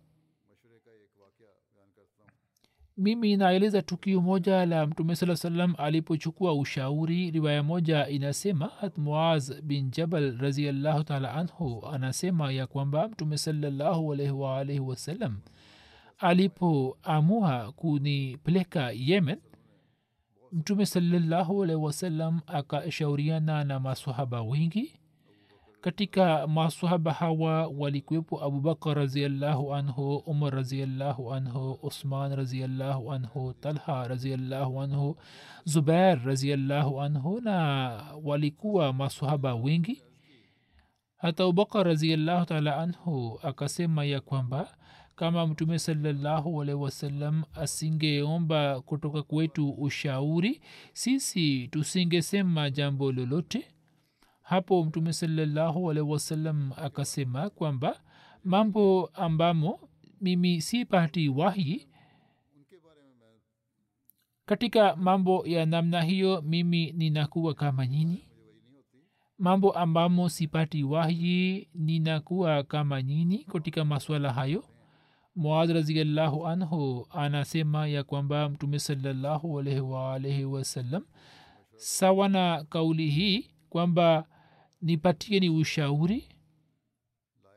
mimi 3.01 3.37
naeleza 3.37 3.83
tukio 3.83 4.21
moja 4.21 4.67
la 4.67 4.87
mtume 4.87 5.17
saa 5.17 5.37
salam 5.37 5.75
alipochukua 5.79 6.55
ushauri. 6.55 7.31
Riwaya 7.31 7.63
moja 7.63 8.09
inasema 8.09 8.67
hat 8.81 8.99
muaz 8.99 9.53
bin 9.63 9.91
jabal 9.91 10.37
raziallahu 10.39 11.05
taala 11.05 11.35
anhu 11.35 11.87
anasema 11.93 12.53
ya 12.53 12.67
kwamba 12.67 13.09
mtume 13.09 13.39
salallahu 13.39 14.13
alaihi 14.13 14.33
waalaihi 14.33 14.81
wasallam 14.81 15.39
alipoamua 16.19 17.73
kunipeleka 17.73 18.91
yemen 18.95 19.39
mtume 20.53 20.87
salallahu 20.87 21.63
alaihi 21.63 21.83
wasallam 21.83 22.41
akashauriana 22.47 23.65
na 23.65 23.81
masahaba 23.81 24.43
wengi 24.43 25.00
katika 25.81 26.47
masahaba 26.47 27.13
hawa 27.13 27.67
walikuwepo 27.67 28.45
abubakar 28.45 28.97
raziallahu 28.97 29.75
anhu 29.75 30.17
umar 30.17 30.55
raziallahu 30.55 31.35
anhu 31.35 31.79
usman 31.83 32.35
raziallahu 32.37 33.13
anhu 33.13 33.53
talha 33.61 34.09
raziallahu 34.09 34.81
anhu 34.83 35.17
zubair 35.65 36.25
raziallahu 36.25 37.01
anhu 37.03 37.41
na 37.41 37.57
walikuwa 38.23 38.93
masahaba 38.93 39.55
wengi. 39.55 40.03
Hata 41.17 41.43
abubakar 41.45 41.87
raziallahu 41.87 42.47
taala 42.47 42.77
anhu 42.77 43.39
akasema 43.43 44.05
ya 44.05 44.21
kwamba 44.21 44.69
kama 45.17 45.47
mtume 45.47 45.79
salallahu 45.79 46.63
alaihi 46.63 46.81
wasallam 46.83 47.43
asingeomba 47.55 48.81
kutoka 48.81 49.23
kwetu 49.23 49.71
ushauri 49.71 50.61
sisi 50.93 51.69
tusingesema 51.69 52.71
jambo 52.71 53.13
lolote 53.13 53.65
hapo 54.51 54.85
mtume 54.85 55.13
salallahu 55.13 55.91
alaihi 55.91 56.11
wasallam 56.11 56.73
akasema 56.77 57.51
kwamba 57.51 58.01
mambo 58.45 59.07
ambamo 59.15 59.81
mimi 60.21 60.61
sipati 60.61 61.29
wahi 61.29 61.89
katika 64.47 64.97
mambo 64.97 65.47
ya 65.47 65.67
namna 65.67 66.03
hiyo 66.03 66.43
mimi 66.43 66.93
ninakuwa 66.93 67.55
kama 67.55 67.87
nyini 67.87 68.25
mambo 69.39 69.73
ambamo 69.73 70.29
sipati 70.29 70.83
wahi 70.85 71.69
ninakuwa 71.75 72.63
kama 72.63 73.03
nyini 73.03 73.39
katika 73.39 73.85
maswala 73.85 74.33
hayo. 74.33 74.65
Muadh 75.37 75.71
raziallahu 75.71 76.47
anhu 76.47 77.07
anasema 77.11 77.87
ya 77.89 78.05
kwamba 78.05 78.49
mtume 78.49 78.79
salallahu 78.79 79.59
alaihi 79.61 79.81
waalaihi 79.81 80.45
wasallam 80.45 81.05
sawa 81.77 82.29
na 82.29 82.65
kauli 82.65 83.11
hii 83.11 83.51
kwamba 83.69 84.27
nipatie 84.83 85.41
ni 85.41 85.51
ushauri. 85.51 86.29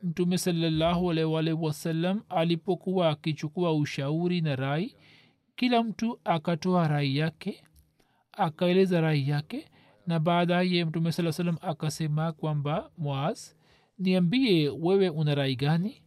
Mtume 0.03 0.37
salallahu 0.37 1.11
alwalh 1.11 1.63
wasallam 1.63 2.21
alipokuwa 2.29 3.09
akichukua 3.09 3.73
ushauri 3.73 4.41
na 4.41 4.55
rai 4.55 4.95
kila 5.55 5.83
mtu 5.83 6.19
akatoa 6.23 6.87
rai 6.87 7.17
yake 7.17 7.63
akaeleza 8.31 9.01
rai 9.01 9.29
yake 9.29 9.69
na 10.07 10.19
baadaye 10.19 10.85
mtume 10.85 11.11
saa 11.11 11.31
salam 11.31 11.57
akasema 11.61 12.31
kwamba 12.31 12.91
mwaz 12.97 13.49
niambie 13.99 14.69
wewe 14.69 15.09
una 15.09 15.35
rai 15.35 15.55
gani? 15.55 16.01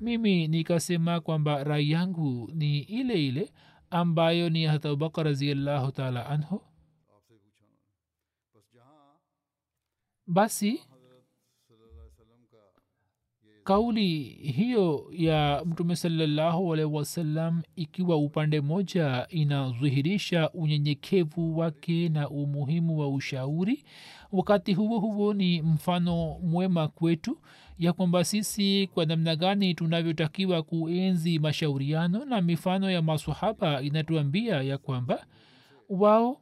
Mimi 0.00 0.48
nikasema 0.48 1.20
kwamba 1.20 1.64
rai 1.64 1.90
yangu 1.90 2.50
ni 2.54 2.78
ile 2.78 3.26
ile 3.26 3.52
ambayo 3.90 4.50
ni 4.50 4.64
hata 4.64 4.88
abubakar 4.88 5.24
raziallahu 5.24 5.92
taala 5.92 6.26
anhu 6.26 6.62
basi 10.26 10.80
kauli 13.64 14.18
hiyo 14.52 15.06
ya 15.12 15.62
mtume 15.66 15.96
salallahu 15.96 16.72
alaihi 16.72 16.92
wasallam 16.92 17.62
ikiwa 17.76 18.16
upande 18.16 18.60
moja 18.60 19.26
inadhihirisha 19.28 20.50
unyenyekevu 20.50 21.58
wake 21.58 22.08
na 22.08 22.28
umuhimu 22.30 22.98
wa 22.98 23.08
ushauri 23.08 23.84
wakati 24.32 24.74
huo 24.74 24.98
huo 24.98 25.34
ni 25.34 25.62
mfano 25.62 26.38
mwema 26.42 26.88
kwetu 26.88 27.38
ya 27.78 27.92
kwamba 27.92 28.24
sisi 28.24 28.86
kwa 28.94 29.06
namna 29.06 29.36
gani 29.36 29.74
tunavyotakiwa 29.74 30.62
kuenzi 30.62 31.38
mashauriano 31.38 32.24
na 32.24 32.40
mifano 32.40 32.90
ya 32.90 33.02
masahaba 33.02 33.82
inatuambia 33.82 34.62
ya 34.62 34.78
kwamba 34.78 35.26
wao 35.88 36.40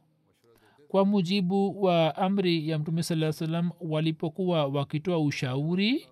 kwa 0.93 1.05
mujibu 1.05 1.83
wa 1.83 2.15
amri 2.15 2.69
ya 2.69 2.79
mtume 2.79 3.03
saa 3.03 3.31
salam 3.31 3.71
walipokuwa 3.81 4.65
wakitoa 4.65 5.19
ushauri 5.19 6.07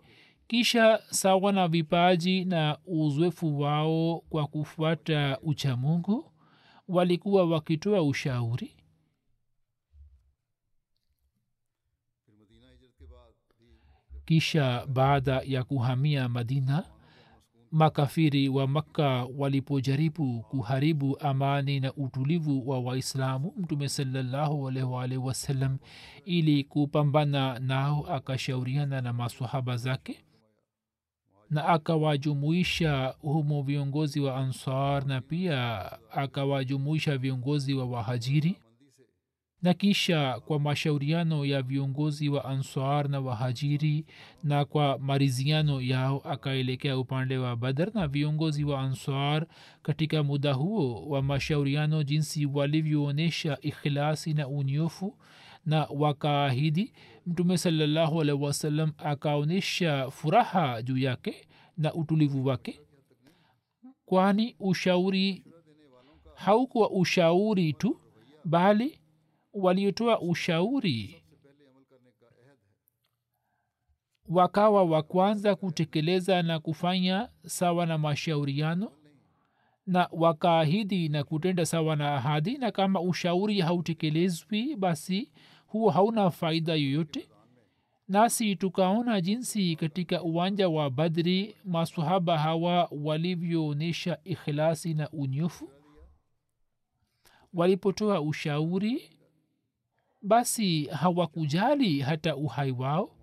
kisha 0.47 0.99
sawa 1.09 1.51
na 1.51 1.67
vipaji 1.67 2.45
na 2.45 2.77
uzoefu 2.85 3.59
wao 3.59 4.23
kwa 4.29 4.47
kufuata 4.47 5.39
uchamungu 5.43 6.31
walikuwa 6.87 7.45
wakitoa 7.49 8.03
ushauri. 8.03 8.71
Kisha 14.25 14.85
baada 14.85 15.41
ya 15.45 15.63
kuhamia 15.63 16.29
madina 16.29 16.85
makafiri 17.71 18.49
wa 18.49 18.67
makka 18.67 19.27
walipojaribu 19.37 20.41
kuharibu 20.41 21.19
amani 21.19 21.79
na 21.79 21.93
utulivu 21.93 22.69
wa 22.69 22.79
waislamu 22.79 23.53
mtume 23.57 23.89
salllahualwalhi 23.89 25.17
wasallam 25.17 25.77
ili 26.25 26.63
kupambana 26.63 27.59
nao 27.59 28.05
akashauriana 28.07 29.01
na 29.01 29.13
masahaba 29.13 29.77
zake 29.77 30.19
na 31.49 31.65
akawajumuisha 31.65 33.15
humo 33.21 33.61
viongozi 33.61 34.19
wa 34.19 34.37
ansar 34.37 35.05
na 35.05 35.21
pia 35.21 35.91
akawajumuisha 36.11 37.17
viongozi 37.17 37.73
wa 37.73 37.85
wahajiri 37.85 38.55
na 39.61 39.73
kisha 39.73 40.39
kwa 40.39 40.59
mashauriano 40.59 41.45
ya 41.45 41.61
viongozi 41.61 42.29
wa 42.29 42.45
answar 42.45 43.09
na 43.09 43.19
wahajiri 43.19 44.05
na 44.43 44.65
kwa 44.65 44.99
mariziano 44.99 45.81
yao 45.81 46.19
akaelekea 46.19 46.97
upande 46.97 47.37
wa 47.37 47.55
badar 47.55 47.91
na 47.93 48.07
viongozi 48.07 48.63
wa 48.63 48.79
ansar 48.81 49.45
katika 49.81 50.23
muda 50.23 50.53
huo 50.53 51.05
wa 51.05 51.21
mashauriano 51.21 52.03
jinsi 52.03 52.45
walivyoonyesha 52.45 53.57
ikhilasi 53.61 54.33
na 54.33 54.47
unyofu 54.47 55.17
na 55.65 55.87
wakaahidi 55.95 56.93
mtume 57.25 57.57
salallahu 57.57 58.21
alaihi 58.21 58.43
wasallam 58.43 58.91
akaonyesha 58.97 60.11
furaha 60.11 60.81
juu 60.81 60.97
yake 60.97 61.47
na 61.77 61.93
utulivu 61.93 62.45
wake. 62.45 62.79
Kwani 64.05 64.55
ushauri 64.59 65.43
haukuwa 66.35 66.89
ushauri 66.91 67.73
tu 67.73 67.97
bali 68.45 69.00
waliotoa 69.53 70.19
ushauri 70.21 71.23
wakawa 74.29 74.83
wa 74.83 75.03
kwanza 75.03 75.55
kutekeleza 75.55 76.41
na 76.43 76.59
kufanya 76.59 77.29
sawa 77.45 77.85
na 77.85 77.97
mashauriano 77.97 78.91
na 79.87 80.09
wakaahidi 80.11 81.09
na 81.09 81.23
kutenda 81.23 81.65
sawa 81.65 81.95
na 81.95 82.15
ahadi 82.15 82.57
na 82.57 82.71
kama 82.71 83.01
ushauri 83.01 83.61
hautekelezwi 83.61 84.75
basi 84.75 85.31
huo 85.67 85.89
hauna 85.89 86.29
faida 86.31 86.73
yoyote. 86.75 87.29
Nasi 88.07 88.55
tukaona 88.55 89.21
jinsi 89.21 89.75
katika 89.75 90.23
uwanja 90.23 90.69
wa 90.69 90.89
badri 90.89 91.55
masahaba 91.65 92.37
hawa 92.37 92.89
walivyoonyesha 92.91 94.17
ikhlasi 94.23 94.93
na 94.93 95.09
unyofu. 95.09 95.69
Walipotoa 97.53 98.21
ushauri 98.21 99.09
basi 100.21 100.85
hawakujali 100.85 101.99
hata 101.99 102.35
uhai 102.35 102.71
wao? 102.71 103.17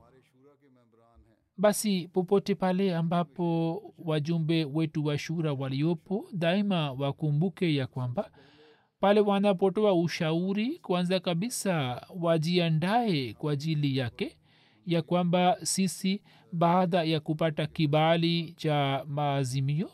Basi 1.57 2.09
popote 2.13 2.55
pale 2.55 2.97
ambapo 2.97 3.83
wajumbe 3.99 4.65
wetu 4.65 5.05
wa 5.05 5.19
shura 5.19 5.53
waliopo 5.53 6.29
daima 6.33 6.93
wakumbuke 6.93 7.75
ya 7.75 7.87
kwamba 7.87 8.31
pale 9.01 9.21
wanapotoa 9.21 9.95
ushauri 9.95 10.79
kwanza 10.79 11.21
kabisa 11.21 12.07
wajiandae 12.21 13.33
kwa 13.35 13.53
ajili 13.53 13.97
yake 13.97 14.39
ya 14.87 15.03
kwamba 15.03 15.57
sisi 15.63 16.23
baada 16.53 17.03
ya 17.03 17.21
kupata 17.21 17.67
kibali 17.67 18.53
cha 18.53 19.05
maazimio 19.09 19.91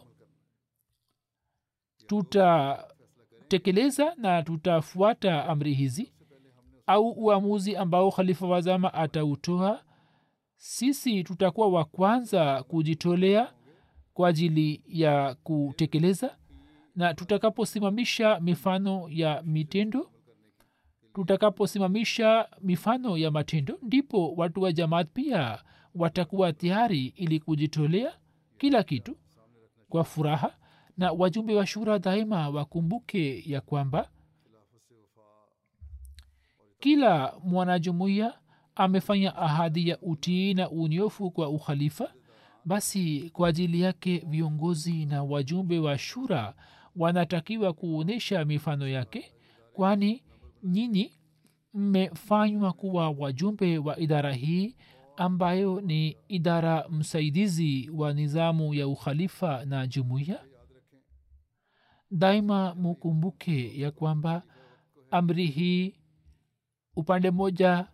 tutatekeleza 2.06 4.14
na 4.16 4.42
tutafuata 4.42 5.46
amri 5.48 5.74
hizi 5.74 6.12
au 6.86 7.10
uamuzi 7.10 7.76
ambao 7.76 8.10
khalifa 8.10 8.46
wazama 8.46 8.94
atautoa 8.94 9.82
sisi 10.56 11.24
tutakuwa 11.24 11.68
wa 11.68 11.84
kwanza 11.84 12.62
kujitolea 12.62 13.52
kwa 14.14 14.28
ajili 14.28 14.82
ya 14.86 15.34
kutekeleza 15.34 16.36
na 16.96 17.14
tutakaposimamisha 17.14 18.40
mifano 18.40 19.06
ya 19.08 19.42
mitendo 19.42 20.10
tutakaposimamisha 21.14 22.48
mifano 22.60 23.16
ya 23.18 23.30
matendo 23.30 23.78
ndipo 23.82 24.32
watu 24.32 24.62
wa 24.62 24.72
jamaat 24.72 25.08
pia 25.12 25.58
watakuwa 25.94 26.52
tayari 26.52 27.06
ili 27.06 27.40
kujitolea 27.40 28.12
kila 28.58 28.82
kitu 28.82 29.16
kwa 29.88 30.04
furaha. 30.04 30.54
Na 30.96 31.12
wajumbe 31.12 31.54
wa 31.56 31.66
shura 31.66 31.98
daima 31.98 32.48
wakumbuke 32.48 33.42
ya 33.46 33.60
kwamba 33.60 34.08
kila 36.84 37.34
mwanajumuiya 37.44 38.38
amefanya 38.74 39.36
ahadi 39.36 39.88
ya 39.88 39.98
utii 40.02 40.54
na 40.54 40.70
unyofu 40.70 41.30
kwa 41.30 41.48
ukhalifa 41.48 42.12
basi 42.64 43.30
kwa 43.32 43.48
ajili 43.48 43.80
yake 43.80 44.24
viongozi 44.28 45.06
na 45.06 45.22
wajumbe 45.22 45.78
wa 45.78 45.98
shura 45.98 46.54
wanatakiwa 46.96 47.72
kuonyesha 47.72 48.44
mifano 48.44 48.88
yake 48.88 49.32
kwani 49.72 50.22
nyinyi 50.62 51.12
mmefanywa 51.74 52.72
kuwa 52.72 53.10
wajumbe 53.10 53.78
wa 53.78 53.98
idara 53.98 54.32
hii 54.32 54.76
ambayo 55.16 55.80
ni 55.80 56.16
idara 56.28 56.88
msaidizi 56.88 57.90
wa 57.94 58.12
nizamu 58.12 58.74
ya 58.74 58.88
ukhalifa 58.88 59.64
na 59.64 59.86
jumuiya. 59.86 60.44
Daima 62.10 62.74
mukumbuke 62.74 63.80
ya 63.80 63.90
kwamba 63.90 64.42
amri 65.10 65.46
hii 65.46 65.94
upande 66.96 67.30
mmoja 67.30 67.88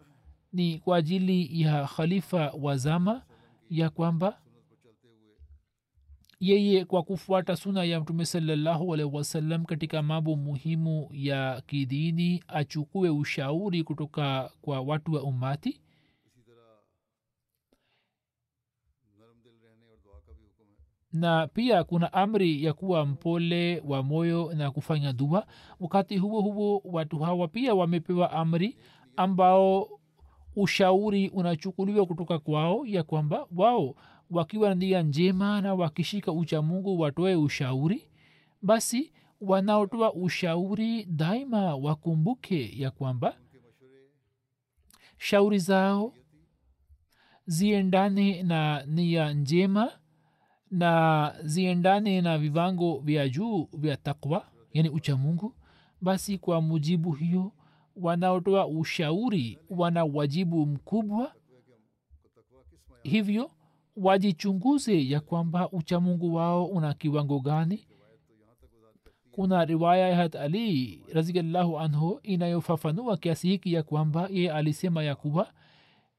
ni 0.53 0.79
kwa 0.79 0.97
ajili 0.97 1.61
ya 1.63 1.87
khalifa 1.87 2.51
wa 2.61 2.77
zama 2.77 3.23
ya 3.71 3.91
kwamba 3.91 4.41
yeye 6.41 6.85
kwa 6.85 7.03
kufuata 7.03 7.57
suna 7.57 7.85
ya 7.85 8.01
mtume 8.01 8.25
salallahu 8.27 8.95
alaihi 8.95 9.17
wasallam 9.17 9.65
katika 9.65 10.03
mambo 10.03 10.37
muhimu 10.37 11.09
ya 11.13 11.63
kidini 11.67 12.45
achukue 12.49 13.11
ushauri 13.11 13.85
kutoka 13.85 14.51
kwa 14.63 14.81
watu 14.81 15.13
wa 15.13 15.23
umati 15.23 15.81
na 21.13 21.47
pia 21.47 21.85
kuna 21.85 22.13
amri 22.13 22.65
ya 22.65 22.73
kuwa 22.73 23.07
mpole 23.07 23.83
wa 23.87 24.03
moyo 24.03 24.53
na 24.55 24.71
kufanya 24.71 25.13
dua. 25.13 25.47
Wakati 25.81 26.19
huo 26.19 26.41
huo 26.41 26.83
watu 26.85 27.19
hawa 27.19 27.49
pia 27.49 27.75
wamepewa 27.75 28.33
amri 28.33 28.77
ambao 29.17 29.89
ushauri 30.57 31.29
unachukuliwa 31.29 32.07
kutoka 32.07 32.39
kwao 32.39 32.87
ya 32.87 33.03
kwamba 33.03 33.47
wao 33.57 33.95
wakiwa 34.31 34.69
na 34.69 34.75
nia 34.75 35.03
njema 35.03 35.61
na 35.61 35.75
wakishika 35.75 36.33
ucha 36.33 36.63
mungu 36.63 37.01
watoe 37.01 37.35
ushauri 37.37 38.09
basi 38.63 39.13
wanaotoa 39.41 40.13
ushauri 40.15 41.05
daima 41.05 41.77
wakumbuke 41.77 42.73
ya 42.81 42.91
kwamba 42.91 43.37
shauri 45.19 45.59
zao 45.59 46.15
ziendane 47.47 48.43
na 48.43 48.85
nia 48.87 49.33
njema 49.33 49.93
na 50.71 51.35
ziendane 51.45 52.21
na 52.21 52.39
viwango 52.39 52.99
vya 52.99 53.29
juu 53.29 53.69
vya 53.73 53.97
takwa 53.97 54.47
yani 54.73 54.89
uchamungu. 54.89 55.55
Basi 56.01 56.39
kwa 56.39 56.61
mujibu 56.61 57.13
hiyo 57.13 57.53
wanaotoa 57.97 58.67
ushauri 58.67 59.59
wana 59.71 60.05
wajibu 60.05 60.67
mkubwa. 60.67 61.33
Hivyo 63.03 63.51
wajichunguze 63.97 65.09
ya 65.09 65.21
kwamba 65.21 65.71
uchamungu 65.71 66.35
wao 66.35 66.67
una 66.67 66.95
kiwango 66.95 67.41
gani. 67.41 67.87
Kuna 69.33 69.65
riwaya 69.65 70.09
ya 70.09 70.17
hat 70.17 70.35
ali 70.37 71.03
raziallahu 71.13 71.79
anhu 71.79 72.21
inayofafanua 72.23 73.17
kiasi 73.17 73.49
hiki 73.49 73.73
ya 73.73 73.83
kwamba 73.83 74.29
ye 74.31 74.53
alisema 74.53 75.03
ya 75.03 75.15
kuwa 75.15 75.53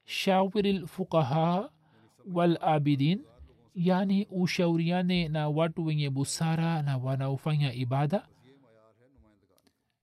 shawiri 0.04 0.72
lfuqaha 0.72 1.70
walabidin 2.34 3.20
yani 3.74 4.26
ushauriane 4.30 5.28
na 5.28 5.48
watu 5.48 5.84
wenye 5.84 6.10
busara 6.10 6.82
na 6.82 6.96
wanaofanya 6.96 7.72
ibada. 7.72 8.28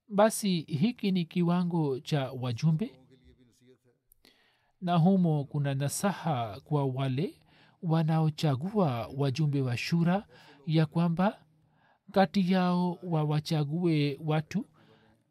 Basi 0.08 0.62
hiki 0.62 1.12
ni 1.12 1.25
kiwango 1.25 1.99
cha 1.99 2.32
wajumbe. 2.32 2.91
Na 4.82 4.95
humo 4.95 5.43
kuna 5.43 5.73
nasaha 5.73 6.60
kwa 6.63 6.86
wale 6.86 7.34
wanaochagua 7.84 9.08
wajumbe 9.17 9.62
wa 9.62 9.77
shura 9.77 10.25
ya 10.65 10.86
kwamba 10.86 11.45
kati 12.12 12.51
yao 12.51 12.99
wawachague 13.03 14.19
watu 14.25 14.65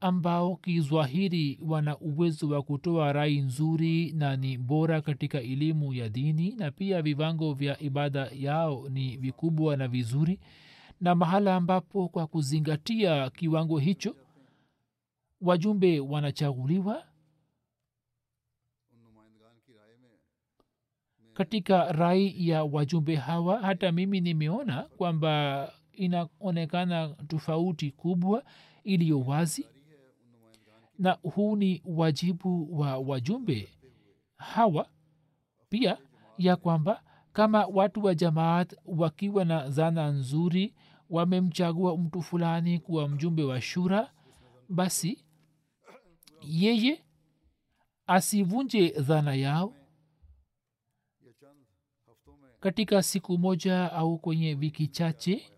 ambao 0.00 0.56
kizwahiri 0.56 1.58
wana 1.66 1.98
uwezo 1.98 2.48
wa 2.48 2.62
kutoa 2.62 3.12
rai 3.12 3.38
nzuri 3.40 4.12
na 4.12 4.37
ni 4.37 4.58
bora 4.58 5.00
katika 5.00 5.40
elimu 5.40 5.94
ya 5.94 6.08
dini 6.08 6.52
na 6.56 6.70
pia 6.70 7.02
viwango 7.02 7.54
vya 7.54 7.80
ibada 7.82 8.30
yao 8.34 8.88
ni 8.88 9.16
vikubwa 9.16 9.76
na 9.76 9.88
vizuri. 9.88 10.40
Na 11.00 11.14
mahala 11.14 11.56
ambapo 11.56 12.08
kwa 12.08 12.26
kuzingatia 12.26 13.30
kiwango 13.30 13.78
hicho 13.78 14.16
wajumbe 15.40 16.00
wanachaguliwa 16.00 17.04
katika 21.34 21.92
rai 21.92 22.48
ya 22.48 22.64
wajumbe 22.64 23.16
hawa. 23.16 23.61
Hata 23.61 23.92
mimi 23.92 24.20
nimeona 24.20 24.82
kwamba 24.82 25.72
inaonekana 25.92 27.08
tofauti 27.08 27.90
kubwa 27.90 28.44
iliyo 28.84 29.20
wazi 29.20 29.66
na 30.98 31.12
huu 31.12 31.56
ni 31.56 31.82
wajibu 31.84 32.78
wa 32.80 32.98
wajumbe 32.98 33.68
hawa 34.37 34.88
pia 35.68 35.98
ya 36.38 36.56
kwamba 36.56 37.02
kama 37.32 37.66
watu 37.66 38.04
wa 38.04 38.14
jamaat 38.14 38.74
wakiwa 38.87 39.44
na 39.44 39.70
zana 39.70 40.11
nzuri 40.11 40.74
wamemchagua 41.11 41.96
mtu 41.98 42.22
fulani 42.22 42.78
kuwa 42.78 43.08
mjumbe 43.08 43.42
wa 43.44 43.61
shura 43.61 44.12
basi 44.68 45.24
yeye 46.42 47.04
asivunje 48.06 48.88
dhana 48.88 49.34
yao. 49.34 49.74
Katika 52.61 53.02
siku 53.02 53.38
moja 53.38 53.92
au 53.92 54.18
kwenye 54.18 54.54
wiki 54.54 54.87
chache 54.88 55.52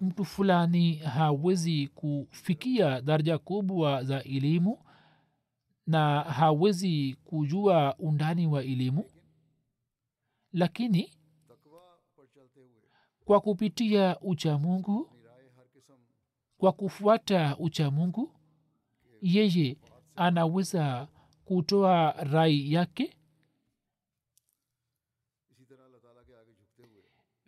mtu 0.00 0.24
fulani 0.24 0.94
hawezi 0.94 1.88
kufikia 1.88 3.00
daraja 3.00 3.38
kubwa 3.38 4.04
za 4.04 4.22
elimu 4.24 4.78
na 5.86 6.20
hawezi 6.20 7.14
kujua 7.24 7.96
undani 7.98 8.46
wa 8.46 8.64
elimu. 8.64 9.04
Lakini 10.52 11.12
kwa 13.24 13.40
kupitia 13.40 14.20
uchamungu 14.20 15.12
kwa 16.58 16.72
kufuata 16.72 17.56
uchamungu 17.58 18.32
yeye 19.22 19.76
anaweza 20.16 21.08
kutoa 21.44 22.12
rai 22.12 22.72
yake. 22.72 23.16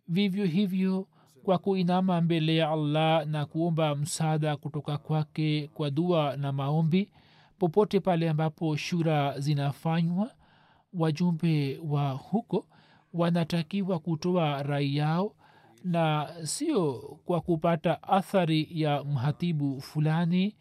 Vivyo 0.08 0.44
hivyo 0.44 1.08
kwa 1.42 1.58
kuinama 1.58 2.20
mbele 2.20 2.56
ya 2.56 2.70
allah 2.70 3.26
na 3.26 3.46
kuomba 3.46 3.94
msaada 3.94 4.56
kutoka 4.56 4.98
kwake 4.98 5.70
kwa 5.74 5.90
dua 5.90 6.36
na 6.36 6.52
maombi 6.52 7.10
popote 7.58 8.00
pale 8.00 8.28
ambapo 8.30 8.76
shura 8.76 9.40
zinafanywa 9.40 10.30
wajumbe 10.94 11.80
wa 11.88 12.10
huko 12.10 12.66
wanatakiwa 13.14 13.98
kutoa 13.98 14.62
rai 14.62 14.96
yao 14.96 15.34
na 15.84 16.28
sio 16.42 16.92
kwa 17.24 17.40
kupata 17.40 18.02
athari 18.02 18.68
ya 18.70 19.04
mhatibu 19.04 19.80
fulani 19.80 20.56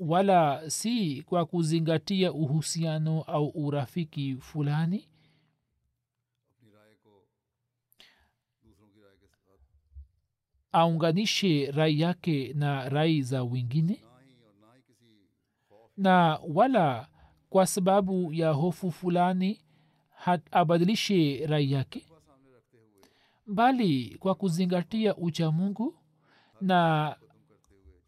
wala 0.00 0.70
si 0.70 1.22
kwa 1.22 1.46
kuzingatia 1.46 2.32
uhusiano 2.32 3.22
au 3.22 3.48
urafiki 3.54 4.36
fulani 4.40 5.08
aunganishe 10.72 11.70
rai 11.70 12.00
yake 12.00 12.52
na 12.54 12.88
rai 12.88 13.22
za 13.22 13.42
wengine? 13.44 14.00
Na 15.96 16.38
wala 16.48 17.08
kwa 17.50 17.66
sababu 17.66 18.32
ya 18.32 18.50
hofu 18.50 18.90
fulani 18.90 19.60
abadilishe 20.50 21.46
rai 21.46 21.72
yake? 21.72 22.06
Bali 23.46 24.16
kwa 24.20 24.34
kuzingatia 24.34 25.16
uchamungu 25.16 25.94
na 26.60 27.16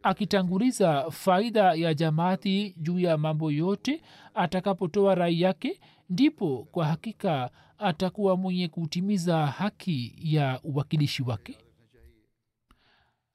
akitanguliza 0.03 1.11
faida 1.11 1.75
ya 1.75 1.94
jamaati 1.94 2.75
juu 2.79 2.99
ya 2.99 3.18
mambo 3.18 3.51
yote 3.51 4.03
atakapotoa 4.35 5.14
rai 5.14 5.40
yake 5.40 5.81
ndipo 6.11 6.68
kwa 6.73 6.87
hakika 6.87 7.51
atakuwa 7.79 8.37
mwenye 8.37 8.68
kutimiza 8.68 9.47
haki 9.47 10.14
ya 10.23 10.61
uwakilishi 10.64 11.23
wake 11.23 11.59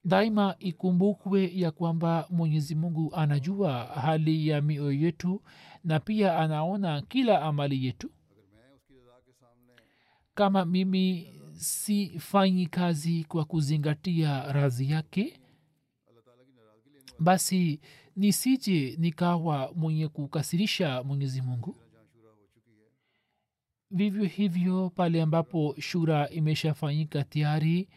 daima 0.06 0.56
ikumbukwe 0.60 1.52
ya 1.56 1.72
kwamba 1.72 2.28
mwenyezi 2.30 2.76
mungu 2.76 3.16
anajua 3.16 3.84
hali 3.86 4.48
ya 4.48 4.62
mioyo 4.62 4.92
yetu 4.92 5.42
na 5.84 6.00
pia 6.00 6.38
anaona 6.40 7.02
kila 7.02 7.42
amali 7.42 7.86
yetu. 7.86 8.12
Kama 10.36 10.66
mimi 10.66 11.34
sifanyi 11.54 12.66
kazi 12.68 13.24
kwa 13.24 13.46
kuzingatia 13.46 14.52
radhi 14.54 14.92
yake 14.92 15.40
basi 17.20 17.80
nisije 18.16 18.96
nikawa 19.00 19.72
mwenye 19.76 20.08
kukasirisha 20.08 21.04
mwenyezi 21.04 21.42
mungu. 21.42 21.76
Vivyo 23.92 24.24
hivyo 24.26 24.90
pale 24.90 25.22
ambapo 25.22 25.76
shura 25.80 26.30
imeshafanyika 26.30 27.24
tayari 27.24 27.90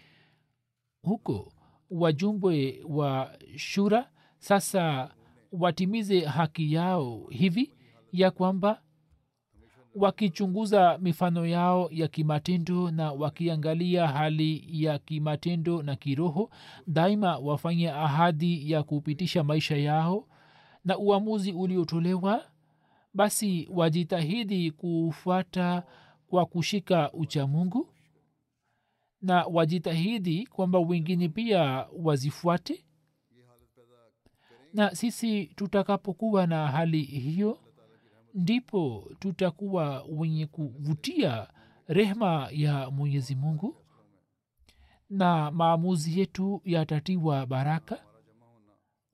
huko 1.03 1.53
wajumbe 1.90 2.85
wa 2.88 3.31
shura 3.57 4.11
sasa 4.38 5.11
watimize 5.53 6.20
haki 6.20 6.72
yao 6.72 7.27
hivi 7.31 7.72
ya 8.12 8.31
kwamba 8.31 8.83
wakichunguza 9.94 10.99
mifano 10.99 11.46
yao 11.46 11.88
ya 11.92 12.09
kimatendo 12.09 12.90
na 12.90 13.12
wakiangalia 13.12 14.09
hali 14.09 14.64
ya 14.85 14.99
kimatendo 14.99 15.83
na 15.83 15.96
kiroho 15.96 16.51
daima 16.87 17.38
wafanye 17.38 17.90
ahadi 17.90 18.70
ya 18.72 18.83
kupitisha 18.83 19.44
maisha 19.44 19.77
yao 19.77 20.29
na 20.85 20.99
uamuzi 20.99 21.53
uliotolewa 21.53 22.44
basi 23.14 23.68
wajitahidi 23.72 24.70
kufuata 24.70 25.83
kwa 26.29 26.46
kushika 26.46 27.12
uchamungu 27.12 27.88
na 29.27 29.45
wajitahidi 29.45 30.47
kwamba 30.47 30.79
wengine 30.79 31.29
pia 31.29 31.87
wazifuate? 31.99 32.85
Na 34.75 34.95
sisi 34.95 35.45
tutakapokuwa 35.47 36.47
na 36.47 36.69
hali 36.69 37.03
hiyo 37.03 37.59
ndipo 38.35 39.11
tutakuwa 39.19 40.03
wenye 40.09 40.47
kuvutia 40.47 41.49
rehma 41.89 42.49
ya 42.53 42.91
mwenyezi 42.91 43.35
mungu 43.35 43.77
na 45.11 45.51
maamuzi 45.51 46.21
yetu 46.21 46.61
yatatiwa 46.65 47.47
baraka? 47.47 48.03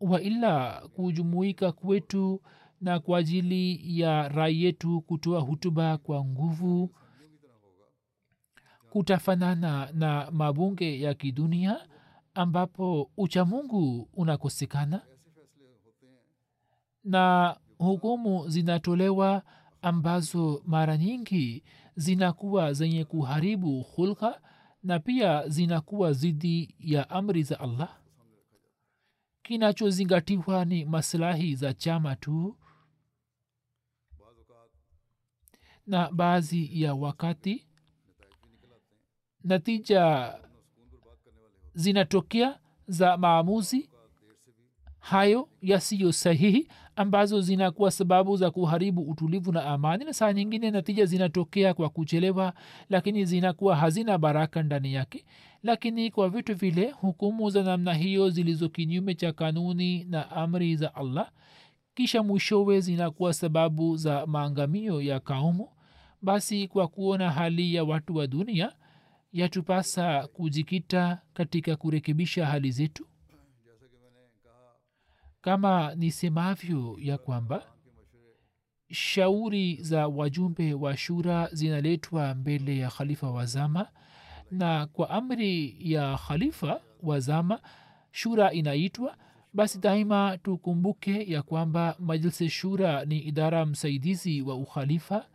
Waila 0.00 0.88
kujumuika 0.94 1.72
kwetu 1.72 2.42
na 2.80 3.00
kwa 3.00 3.18
ajili 3.18 3.80
ya 4.00 4.28
rai 4.28 4.62
yetu 4.64 5.00
kutoa 5.00 5.40
hutuba 5.40 5.98
kwa 5.98 6.24
nguvu 6.24 6.94
kutafanana 8.92 9.90
na 9.92 10.30
mabunge 10.30 11.00
ya 11.00 11.14
kidunia 11.14 11.88
ambapo 12.34 13.10
uchamungu 13.16 14.08
unakosekana? 14.14 15.02
Na 17.04 17.56
hukumu 17.78 18.48
zinatolewa 18.48 19.42
ambazo 19.82 20.62
mara 20.66 20.96
nyingi 20.96 21.64
zinakuwa 21.96 22.72
zenye 22.72 23.04
kuharibu 23.04 23.82
hulka 23.82 24.40
na 24.82 24.98
pia 24.98 25.48
zinakuwa 25.48 26.12
dhidi 26.12 26.74
ya 26.78 27.10
amri 27.10 27.42
za 27.42 27.60
allah? 27.60 27.98
Kinachozingatiwa 29.42 30.64
ni 30.64 30.84
maslahi 30.84 31.54
za 31.54 31.74
chama 31.74 32.16
tu? 32.16 32.56
Na 35.86 36.10
baadhi 36.10 36.82
ya 36.82 36.94
wakati 36.94 37.66
natija 39.44 40.34
zinatokea 41.74 42.58
za 42.86 43.16
maamuzi 43.16 43.88
hayo 44.98 45.48
yasiyo 45.62 46.12
sahihi 46.12 46.68
ambazo 46.96 47.40
zinakuwa 47.40 47.90
sababu 47.90 48.36
za 48.36 48.50
kuharibu 48.50 49.02
utulivu 49.02 49.52
na 49.52 49.64
amani 49.64 50.04
na 50.04 50.12
saa 50.12 50.32
nyingine 50.32 50.70
natija 50.70 51.04
zinatokea 51.06 51.74
kwa 51.74 51.88
kuchelewa 51.88 52.52
lakini 52.88 53.24
zinakuwa 53.24 53.76
hazina 53.76 54.18
baraka 54.18 54.62
ndani 54.62 54.94
yake. 54.94 55.24
Lakini 55.62 56.10
kwa 56.10 56.28
vitu 56.28 56.54
vile 56.54 56.90
hukumu 56.90 57.50
za 57.50 57.62
namna 57.62 57.94
hiyo 57.94 58.30
zilizo 58.30 58.68
kinyume 58.68 59.14
cha 59.14 59.32
kanuni 59.32 60.04
na 60.04 60.30
amri 60.30 60.76
za 60.76 60.94
allah 60.94 61.30
kisha 61.94 62.22
mwishowe 62.22 62.80
zinakuwa 62.80 63.32
sababu 63.34 63.96
za 63.96 64.26
maangamio 64.26 65.02
ya 65.02 65.20
kaumu 65.20 65.68
basi 66.22 66.68
kwa 66.68 66.88
kuona 66.88 67.30
hali 67.30 67.74
ya 67.74 67.84
watu 67.84 68.16
wa 68.16 68.26
dunia 68.26 68.72
yatupasa 69.32 70.26
kujikita 70.28 71.20
katika 71.34 71.76
kurekebisha 71.76 72.46
hali 72.46 72.70
zetu? 72.70 73.06
Kama 75.40 75.94
nisemavyo 75.94 76.96
ya 77.00 77.18
kwamba 77.18 77.62
shauri 78.90 79.76
za 79.82 80.08
wajumbe 80.08 80.74
wa 80.74 80.96
shura 80.96 81.48
zinaletwa 81.52 82.34
mbele 82.34 82.78
ya 82.78 82.90
khalifa 82.90 83.30
wa 83.30 83.46
zama 83.46 83.88
na 84.50 84.86
kwa 84.86 85.10
amri 85.10 85.76
ya 85.92 86.16
khalifa 86.28 86.80
wa 87.02 87.20
zama 87.20 87.60
shura 88.10 88.52
inaitwa 88.52 89.16
basi 89.52 89.78
daima 89.78 90.38
tukumbuke 90.38 91.30
ya 91.30 91.42
kwamba 91.42 91.96
majlisi 91.98 92.50
shura 92.50 93.04
ni 93.04 93.18
idara 93.18 93.66
msaidizi 93.66 94.42
wa 94.42 94.54
ukhalifa 94.54 95.26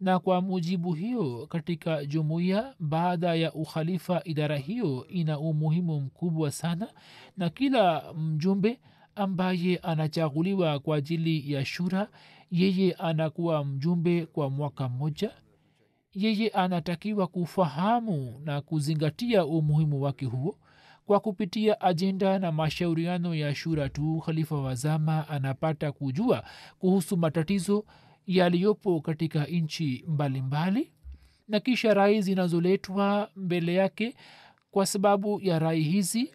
na 0.00 0.18
kwa 0.18 0.40
mujibu 0.40 0.92
hiyo 0.92 1.46
katika 1.46 2.04
jumuiya 2.06 2.74
baada 2.80 3.34
ya 3.34 3.52
ukhalifa 3.52 4.20
idara 4.24 4.56
hiyo 4.56 5.06
ina 5.08 5.38
umuhimu 5.38 6.00
mkubwa 6.00 6.50
sana 6.50 6.88
na 7.36 7.50
kila 7.50 8.12
mjumbe 8.14 8.80
ambaye 9.14 9.76
anachaguliwa 9.76 10.78
kwa 10.78 10.96
ajili 10.96 11.52
ya 11.52 11.64
shura 11.64 12.08
yeye 12.50 12.92
anakuwa 12.92 13.64
mjumbe 13.64 14.26
kwa 14.26 14.50
mwaka 14.50 14.88
mmoja. 14.88 15.30
Yeye 16.14 16.48
anatakiwa 16.48 17.26
kufahamu 17.26 18.40
na 18.44 18.60
kuzingatia 18.60 19.46
umuhimu 19.46 20.02
wake 20.02 20.26
huo. 20.26 20.58
Kwa 21.06 21.20
kupitia 21.20 21.80
ajenda 21.80 22.38
na 22.38 22.52
mashauriano 22.52 23.34
ya 23.34 23.54
shura 23.54 23.88
tu 23.88 24.22
khalifa 24.26 24.56
wazama 24.56 25.28
anapata 25.28 25.92
kujua 25.92 26.44
kuhusu 26.78 27.16
matatizo 27.16 27.84
yaliyopo 28.26 29.00
katika 29.00 29.44
nchi 29.44 30.04
mbalimbali 30.08 30.92
na 31.48 31.60
kisha 31.60 31.94
rai 31.94 32.22
zinazoletwa 32.22 33.30
mbele 33.36 33.74
yake 33.74 34.16
kwa 34.70 34.86
sababu 34.86 35.40
ya 35.40 35.58
rai 35.58 35.82
hizi. 35.82 36.34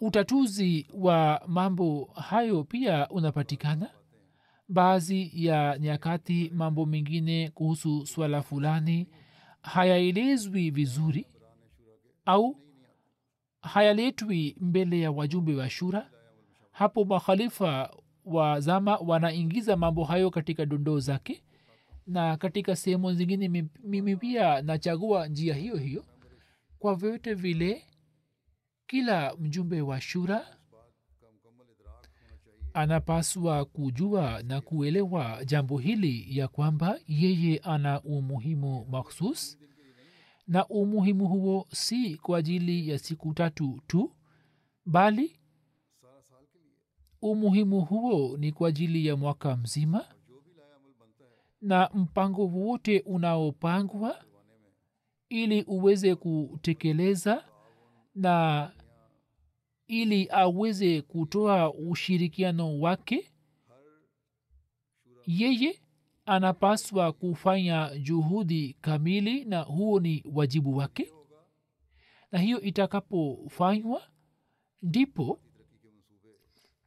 Utatuzi 0.00 0.86
wa 0.94 1.42
mambo 1.46 2.04
hayo 2.04 2.64
pia 2.64 3.08
unapatikana. 3.08 3.90
Baadhi 4.68 5.30
ya 5.34 5.78
nyakati 5.78 6.50
mambo 6.54 6.86
mengine 6.86 7.50
kuhusu 7.50 8.06
swala 8.06 8.42
fulani 8.42 9.08
hayaelezwi 9.62 10.70
vizuri 10.70 11.26
au 12.24 12.56
hayaletwi 13.60 14.56
mbele 14.60 15.00
ya 15.00 15.10
wajumbe 15.10 15.54
wa 15.56 15.70
shura. 15.70 16.10
Hapo 16.70 17.04
makhalifa 17.04 17.96
wa 18.26 18.60
zama 18.60 18.96
wanaingiza 18.96 19.76
mambo 19.76 20.04
hayo 20.04 20.30
katika 20.30 20.66
dondoo 20.66 20.98
zake 21.00 21.42
na 22.06 22.36
katika 22.36 22.76
sehemu 22.76 23.12
zingine 23.14 23.64
mimi 23.84 24.16
pia 24.16 24.62
nachagua 24.62 25.26
njia 25.26 25.54
hiyo 25.54 25.76
hiyo. 25.76 26.04
Kwa 26.78 26.94
vyote 26.94 27.34
vile 27.34 27.84
kila 28.86 29.36
mjumbe 29.36 29.80
wa 29.80 30.00
shura 30.00 30.46
anapaswa 32.74 33.64
kujua 33.64 34.42
na 34.42 34.60
kuelewa 34.60 35.44
jambo 35.44 35.78
hili 35.78 36.38
ya 36.38 36.48
kwamba 36.48 36.98
yeye 37.08 37.58
ana 37.58 38.02
umuhimu 38.02 38.86
makhsus 38.90 39.58
na 40.46 40.66
umuhimu 40.66 41.28
huo 41.28 41.66
si 41.72 42.16
kwa 42.16 42.38
ajili 42.38 42.88
ya 42.88 42.98
siku 42.98 43.34
tatu 43.34 43.80
tu 43.86 44.12
bali 44.86 45.40
umuhimu 47.30 47.80
huo 47.80 48.36
ni 48.36 48.52
kwa 48.52 48.68
ajili 48.68 49.06
ya 49.06 49.16
mwaka 49.16 49.56
mzima? 49.56 50.04
Na 51.60 51.90
mpango 51.94 52.46
wote 52.46 53.00
unaopangwa? 53.00 54.24
Ili 55.28 55.62
uweze 55.62 56.14
kutekeleza 56.14 57.44
na 58.14 58.70
ili 59.86 60.28
aweze 60.30 61.02
kutoa 61.02 61.74
ushirikiano 61.74 62.80
wake? 62.80 63.30
Yeye 65.26 65.80
anapaswa 66.26 67.12
kufanya 67.12 67.98
juhudi 67.98 68.76
kamili 68.80 69.44
na 69.44 69.60
huo 69.62 70.00
ni 70.00 70.24
wajibu 70.34 70.76
wake? 70.76 71.12
Na 72.32 72.38
hiyo 72.38 72.60
itakapofanywa 72.60 74.02
ndipo 74.82 75.40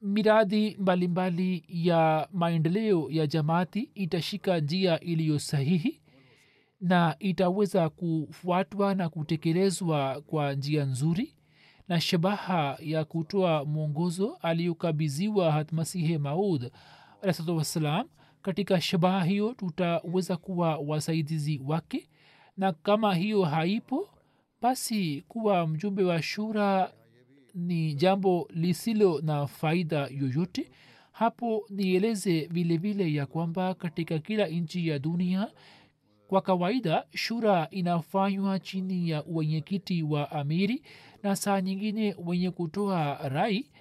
miradi 0.02 0.78
mbalimbali 0.80 1.64
ya 1.68 2.28
maendeleo 2.34 3.08
ya 3.12 3.28
jamaati 3.28 3.90
itashika 3.96 4.60
njia 4.60 5.00
iliyo 5.00 5.40
sahihi 5.40 6.02
na 6.82 7.16
itaweza 7.20 7.90
kufuatwa 7.90 8.96
na 8.96 9.10
kutekelezwa 9.10 10.22
kwa 10.28 10.54
njia 10.54 10.86
nzuri 10.86 11.36
na 11.88 12.02
shabaha 12.02 12.78
ya 12.82 13.06
kutoa 13.06 13.66
mwongozo 13.66 14.38
aliyokabiziwa 14.42 15.52
hatmasihe 15.52 16.18
maud 16.18 16.72
alahsatu 17.22 17.58
wassalam 17.58 18.08
katika 18.42 18.82
shabaha 18.82 19.24
hiyo 19.24 19.54
tutaweza 19.54 20.38
kuwa 20.38 20.78
wasaidizi 20.78 21.62
wake 21.66 22.10
na 22.58 22.74
kama 22.74 23.16
hiyo 23.16 23.44
haipo 23.44 24.10
basi 24.62 25.24
kuwa 25.28 25.68
mjumbe 25.68 26.04
wa 26.04 26.22
shura 26.22 26.92
ni 27.56 27.94
jambo 27.94 28.48
lisilo 28.54 29.22
na 29.22 29.48
faida 29.48 29.98
yoyote. 30.08 30.72
Hapo 31.12 31.66
nieleze 31.70 32.46
vile 32.52 32.78
vile 32.78 33.14
ya 33.14 33.26
kwamba 33.26 33.74
katika 33.74 34.20
kila 34.20 34.48
nchi 34.48 34.88
ya 34.88 35.00
dunia 35.00 35.52
kwa 36.28 36.42
kawaida 36.42 37.06
shura 37.16 37.68
inafanywa 37.72 38.60
chini 38.60 39.10
ya 39.10 39.24
wenyekiti 39.28 40.04
wa 40.04 40.32
amiri 40.32 40.84
na 41.24 41.36
saa 41.36 41.62
nyingine 41.62 42.16
wenye 42.26 42.52
kutoa 42.52 43.30
rai. 43.30 43.72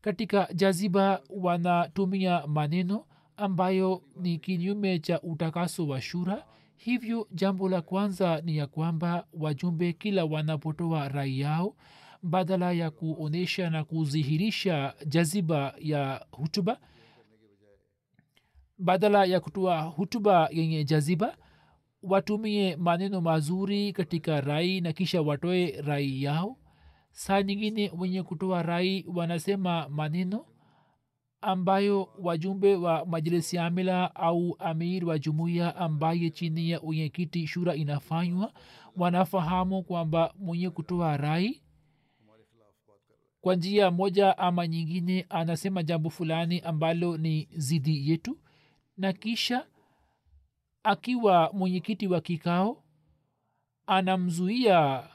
Katika 0.00 0.48
jaziba 0.54 1.20
wanatumia 1.30 2.46
maneno 2.46 3.04
ambayo 3.36 4.02
ni 4.16 4.38
kinyume 4.38 4.98
cha 4.98 5.20
utakaso 5.22 5.86
wa 5.88 6.00
shura. 6.00 6.44
Hivyo 6.76 7.28
jambo 7.32 7.68
la 7.68 7.82
kwanza 7.82 8.40
ni 8.44 8.56
ya 8.56 8.66
kwamba 8.66 9.26
wajumbe 9.32 9.92
kila 9.92 10.24
wanapotoa 10.24 11.08
rai 11.08 11.40
yao 11.40 11.76
badala 12.22 12.72
ya 12.72 12.90
kuonyesha 12.90 13.70
na 13.70 13.84
kudhihirisha 13.84 14.94
jaziba 15.06 15.74
ya 15.78 16.26
hutuba. 16.30 16.80
Badala 18.78 19.24
ya 19.24 19.40
kutoa 19.40 19.82
hutuba 19.82 20.48
yenye 20.52 20.84
jaziba 20.84 21.36
watumie 22.02 22.76
maneno 22.76 23.20
mazuri 23.20 23.92
katika 23.92 24.40
rai 24.40 24.80
na 24.80 24.92
kisha 24.92 25.22
watoe 25.22 25.80
rai 25.82 26.22
yao. 26.22 26.56
Saa 27.12 27.42
nyingine 27.42 27.92
wenye 27.98 28.22
kutoa 28.22 28.62
rai 28.62 29.04
wanasema 29.14 29.88
maneno 29.88 30.46
ambayo 31.40 32.08
wajumbe 32.18 32.76
wa 32.76 33.06
majlisi 33.06 33.58
amila 33.58 34.14
au 34.14 34.56
amir 34.58 35.04
wa 35.04 35.18
jumuiya 35.18 35.76
ambaye 35.76 36.30
chini 36.30 36.70
ya 36.70 36.80
unyekiti 36.82 37.46
shura 37.46 37.74
inafanywa 37.74 38.52
wanafahamu 38.96 39.82
kwamba 39.82 40.34
mwenye 40.38 40.70
kutoa 40.70 41.16
rai 41.16 41.62
kwa 43.40 43.54
njia 43.56 43.90
moja 43.90 44.38
ama 44.38 44.66
nyingine 44.66 45.26
anasema 45.28 45.82
jambo 45.82 46.10
fulani 46.10 46.60
ambalo 46.60 47.16
ni 47.16 47.48
zidi 47.56 48.10
yetu 48.10 48.38
na 48.96 49.12
kisha 49.12 49.66
akiwa 50.82 51.50
mwenyekiti 51.52 52.06
wa 52.06 52.20
kikao 52.20 52.82
anamzuia 53.86 55.08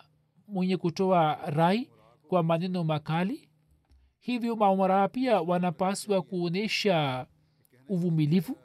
mwenye 0.47 0.77
kutoa 0.77 1.35
rai 1.45 1.89
kwa 2.27 2.43
maneno 2.43 2.83
makali. 2.83 3.49
Hivyo 4.19 4.55
maumaraa 4.55 5.07
pia 5.07 5.41
wanapaswa 5.41 6.21
kuonyesha 6.21 7.25
uvumilivu 7.89 8.57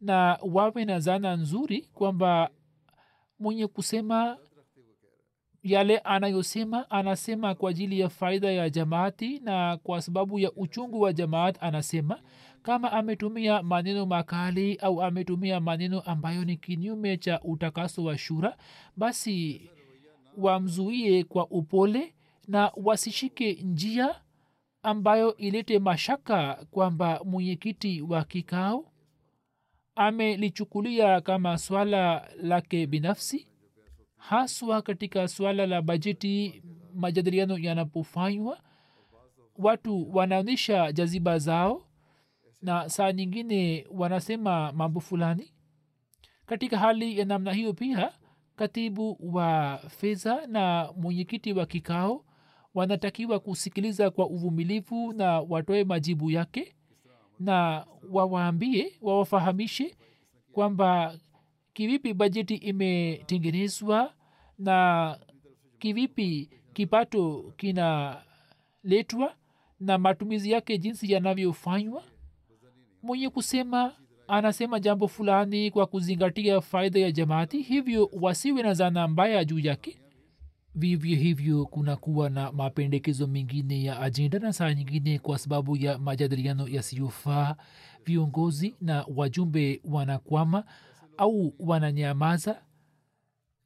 na 0.00 0.38
wawe 0.42 0.84
na 0.84 1.00
zana 1.00 1.36
nzuri 1.36 1.82
kwamba 1.82 2.50
mwenye 3.38 3.66
kusema 3.66 4.38
yale 5.62 5.98
anayosema 5.98 6.90
anasema 6.90 7.54
kwa 7.54 7.70
ajili 7.70 8.00
ya 8.00 8.08
faida 8.08 8.50
ya 8.52 8.70
jamaati 8.70 9.38
na 9.38 9.76
kwa 9.76 10.02
sababu 10.02 10.38
ya 10.38 10.52
uchungu 10.52 11.00
wa 11.00 11.12
jamaat 11.12 11.56
anasema 11.62 12.20
kama 12.62 12.92
ametumia 12.92 13.62
maneno 13.62 14.06
makali 14.06 14.74
au 14.76 15.02
ametumia 15.02 15.60
maneno 15.60 16.00
ambayo 16.00 16.44
ni 16.44 16.56
kinyume 16.56 17.16
cha 17.16 17.40
utakaso 17.40 18.04
wa 18.04 18.18
shura 18.18 18.56
basi 18.96 19.70
wamzuie 20.36 21.24
kwa 21.24 21.46
upole 21.50 22.14
na 22.48 22.72
wasishike 22.76 23.52
njia 23.52 24.14
ambayo 24.82 25.36
ilete 25.36 25.78
mashaka 25.78 26.66
kwamba 26.70 27.20
mwenyekiti 27.24 28.02
wa 28.02 28.24
kikao 28.24 28.92
amelichukulia 29.94 31.20
kama 31.20 31.58
swala 31.58 32.28
lake 32.42 32.86
binafsi 32.86 33.46
haswa 34.20 34.82
katika 34.82 35.28
swala 35.28 35.66
la 35.66 35.82
bajeti 35.82 36.62
majadiliano 36.94 37.58
yanapofanywa 37.58 38.58
watu 39.58 40.16
wanaonyesha 40.16 40.92
jaziba 40.92 41.38
zao 41.38 41.82
na 42.62 42.88
saa 42.88 43.12
nyingine 43.12 43.86
wanasema 43.90 44.72
mambo 44.72 45.00
fulani. 45.00 45.52
Katika 46.46 46.78
hali 46.78 47.18
ya 47.18 47.24
namna 47.24 47.52
hiyo 47.52 47.72
pia 47.72 48.12
katibu 48.56 49.18
wa 49.20 49.78
fedha 49.88 50.46
na 50.46 50.92
mwenyekiti 50.96 51.52
wa 51.52 51.66
kikao 51.66 52.24
wanatakiwa 52.74 53.40
kusikiliza 53.40 54.10
kwa 54.10 54.26
uvumilivu 54.26 55.12
na 55.12 55.40
watoe 55.40 55.84
majibu 55.84 56.30
yake 56.30 56.74
na 57.38 57.86
wawaambie 58.10 58.92
wawafahamishe 59.02 59.96
kwamba 60.52 61.18
kivipi 61.80 62.14
bajeti 62.14 62.54
imetengenezwa 62.54 64.12
na 64.58 65.18
kivipi 65.78 66.50
kipato 66.72 67.52
kinaletwa 67.56 69.34
na 69.80 69.98
matumizi 69.98 70.50
yake 70.50 70.78
jinsi 70.78 71.12
yanavyofanywa? 71.12 72.02
Mwenye 73.02 73.28
kusema 73.28 73.92
anasema 74.28 74.80
jambo 74.80 75.08
fulani 75.08 75.70
kwa 75.70 75.86
kuzingatia 75.86 76.60
faida 76.60 77.00
ya 77.00 77.12
jamaati 77.12 77.62
hivyo 77.62 78.10
wasiwe 78.20 78.62
na 78.62 78.74
zana 78.74 79.08
mbaya 79.08 79.44
juu 79.44 79.58
yake. 79.58 79.98
Vivyo 80.74 81.16
hivyo 81.16 81.66
kuna 81.66 81.96
kuwa 81.96 82.30
na 82.30 82.52
mapendekezo 82.52 83.26
mengine 83.26 83.84
ya 83.84 84.00
ajenda 84.00 84.38
na 84.38 84.52
saa 84.52 84.74
nyingine 84.74 85.18
kwa 85.18 85.38
sababu 85.38 85.76
ya 85.76 85.98
majadiliano 85.98 86.68
yasiyofaa. 86.68 87.56
Viongozi 88.04 88.74
na 88.80 89.04
wajumbe 89.16 89.80
wanakwama 89.84 90.64
au 91.20 91.54
wananyamaza? 91.58 92.62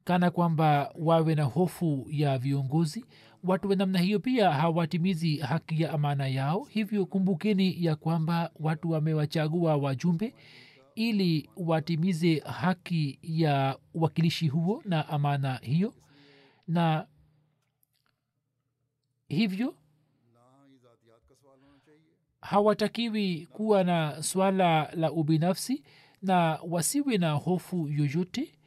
Kana 0.05 0.31
kwamba 0.31 0.93
wawe 0.99 1.35
na 1.35 1.43
hofu 1.45 2.07
ya 2.11 2.39
viongozi? 2.39 3.05
Watu 3.45 3.69
wa 3.69 3.77
namna 3.77 3.99
hiyo 3.99 4.21
pia 4.21 4.51
hawatimizi 4.53 5.37
haki 5.37 5.83
ya 5.83 5.93
amana 5.93 6.29
yao. 6.29 6.65
Hivyo 6.65 7.07
kumbukeni 7.07 7.85
ya 7.85 7.97
kwamba 7.97 8.51
watu 8.61 8.91
wamewachagua 8.91 9.77
wajumbe 9.77 10.35
ili 10.95 11.51
watimize 11.57 12.39
haki 12.39 13.19
ya 13.23 13.79
uwakilishi 13.95 14.49
huo 14.49 14.83
na 14.85 15.09
amana 15.09 15.57
hiyo. 15.63 15.95
Na 16.69 17.07
hivyo 19.29 19.75
hawatakiwi 22.41 23.47
kuwa 23.47 23.85
na 23.85 24.23
swala 24.23 24.91
la 24.95 25.13
ubinafsi 25.13 25.85
na 26.25 26.59
wasiwe 26.69 27.19
na 27.19 27.33
hofu 27.33 27.89
yoyote 27.89 28.59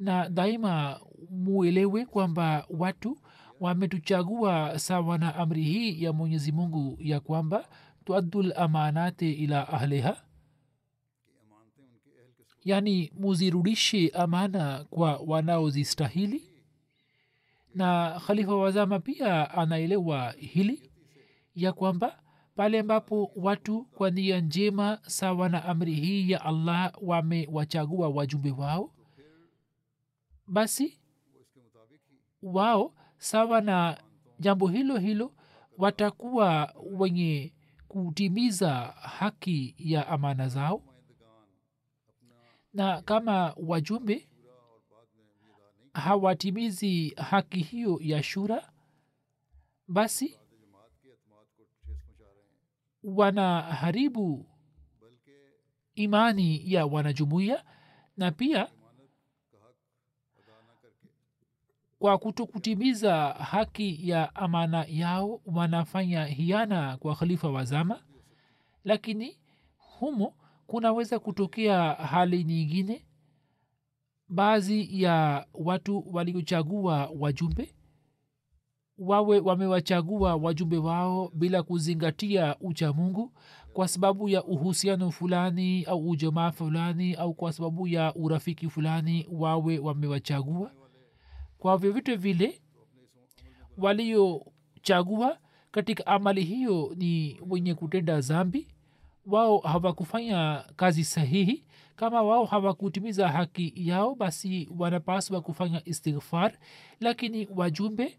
na 0.00 0.28
daima 0.28 1.00
muelewe 1.30 2.06
kwamba 2.06 2.66
watu 2.70 3.18
wametuchagua 3.60 4.78
sawa 4.78 5.18
na 5.18 5.34
amri 5.34 5.62
hii 5.62 6.02
ya 6.02 6.12
mwenyezi 6.12 6.52
mungu 6.52 6.96
ya 7.00 7.20
kwamba 7.20 7.68
tuadul 8.04 8.52
amanate 8.56 9.32
ila 9.32 9.68
ahliha. 9.68 10.22
Yaani 12.64 13.12
muzirudishe 13.18 14.08
amana 14.08 14.84
kwa 14.90 15.16
wanaozistahili. 15.26 16.42
Na 17.74 18.20
khalifa 18.26 18.56
wazama 18.56 18.98
pia 19.00 19.50
anaelewa 19.50 20.32
hili 20.38 20.90
ya 21.54 21.72
kwamba 21.72 22.18
pale 22.56 22.78
ambapo 22.78 23.32
watu 23.36 23.84
kwa 23.84 24.10
nia 24.10 24.40
njema 24.40 24.98
sawa 25.06 25.48
na 25.48 25.64
amri 25.64 25.94
hii 25.94 26.30
ya 26.30 26.44
allah 26.44 26.92
wamewachagua 27.02 28.08
wajumbe 28.08 28.50
wao 28.50 28.92
basi 30.46 31.00
wao 32.42 32.94
sawa 33.18 33.60
na 33.60 34.00
jambo 34.38 34.68
hilo 34.68 34.96
hilo 34.98 35.32
watakuwa 35.78 36.74
wenye 36.92 37.52
kutimiza 37.88 38.74
haki 39.02 39.74
ya 39.78 40.08
amana 40.08 40.48
zao. 40.48 40.82
Na 42.72 43.02
kama 43.02 43.54
wajumbe 43.56 44.28
hawatimizi 45.92 47.08
haki 47.16 47.60
hiyo 47.60 47.98
ya 48.02 48.22
shura 48.22 48.72
basi 49.88 50.38
wanaharibu 53.06 54.46
imani 55.94 56.72
ya 56.72 56.86
wanajumuiya 56.86 57.64
na 58.16 58.30
pia 58.30 58.68
kwa 61.98 62.18
kutokutimiza 62.18 63.28
haki 63.28 64.08
ya 64.08 64.34
amana 64.34 64.84
yao 64.88 65.40
wanafanya 65.46 66.24
hiana 66.24 66.96
kwa 66.96 67.14
khalifa 67.16 67.50
wa 67.50 67.64
zama. 67.64 68.02
Lakini 68.84 69.38
humo 69.76 70.34
kunaweza 70.66 71.18
kutokea 71.18 71.92
hali 71.94 72.44
nyingine. 72.44 73.06
Baadhi 74.28 75.02
ya 75.02 75.46
watu 75.54 76.04
waliochagua 76.14 77.10
wajumbe 77.18 77.74
wawe 78.98 79.40
wamewachagua 79.40 80.36
wajumbe 80.36 80.78
wao 80.78 81.30
bila 81.34 81.62
kuzingatia 81.62 82.56
ucha 82.60 82.92
mungu 82.92 83.32
kwa 83.72 83.88
sababu 83.88 84.28
ya 84.28 84.44
uhusiano 84.44 85.10
fulani 85.10 85.84
au 85.84 86.08
ujamaa 86.10 86.50
fulani 86.50 87.14
au 87.14 87.34
kwa 87.34 87.52
sababu 87.52 87.88
ya 87.88 88.14
urafiki 88.14 88.68
fulani 88.68 89.26
wawe 89.32 89.78
wamewachagua. 89.78 90.70
Kwa 91.58 91.78
vyovyote 91.78 92.16
vile 92.16 92.60
waliochagua 93.78 95.38
katika 95.70 96.06
amali 96.06 96.42
hiyo 96.44 96.92
ni 96.96 97.40
wenye 97.48 97.74
kutenda 97.74 98.20
zambi 98.20 98.68
wao 99.26 99.58
hawakufanya 99.58 100.64
kazi 100.76 101.04
sahihi. 101.04 101.64
Kama 101.96 102.22
wao 102.22 102.44
hawakutimiza 102.44 103.28
haki 103.28 103.72
yao 103.76 104.14
basi 104.14 104.68
wanapaswa 104.78 105.40
kufanya 105.40 105.82
istighfar. 105.84 106.52
Lakini 107.00 107.48
wajumbe 107.56 108.18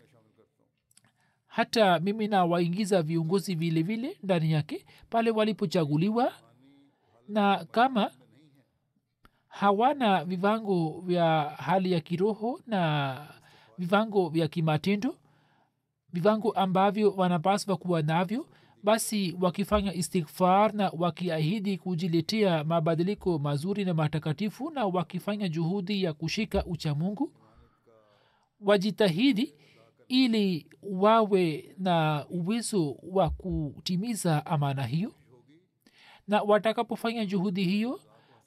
hata 1.62 2.00
mimi 2.00 2.28
nawaingiza 2.28 3.02
viongozi 3.02 3.56
vile 3.56 3.82
vile 3.82 4.18
ndani 4.24 4.52
yake 4.52 4.86
pale 5.10 5.32
walipochaguliwa. 5.32 6.34
Na 7.28 7.66
kama 7.66 8.12
hawana 9.48 10.26
vivango 10.26 11.02
vya 11.06 11.56
hali 11.58 11.92
ya 11.92 12.00
kiroho 12.00 12.60
na 12.68 13.18
vivango 13.78 14.30
vya 14.30 14.48
kimatendo 14.48 15.16
vivango 16.14 16.52
ambavyo 16.52 17.12
wanapaswa 17.12 17.78
kuwa 17.78 18.02
navyo 18.02 18.46
basi 18.84 19.38
wakifanya 19.42 19.94
istighfar 19.94 20.74
na 20.74 20.92
wakiahidi 20.98 21.78
kujiletea 21.78 22.64
mabadiliko 22.64 23.40
mazuri 23.40 23.86
na 23.86 23.94
matakatifu 23.94 24.70
na 24.72 24.86
wakifanya 24.86 25.50
juhudi 25.50 26.04
ya 26.04 26.14
kushika 26.14 26.66
uchamungu 26.66 27.32
wajitahidi 28.62 29.54
ili 30.08 30.68
wawe 30.84 31.76
na 31.78 32.26
uwezo 32.30 32.98
wa 33.04 33.30
kutimiza 33.30 34.46
amana 34.46 34.84
hiyo. 34.86 35.14
Na 36.28 36.42
watakapofanya 36.42 37.26
juhudi 37.26 37.64
hiyo 37.64 38.00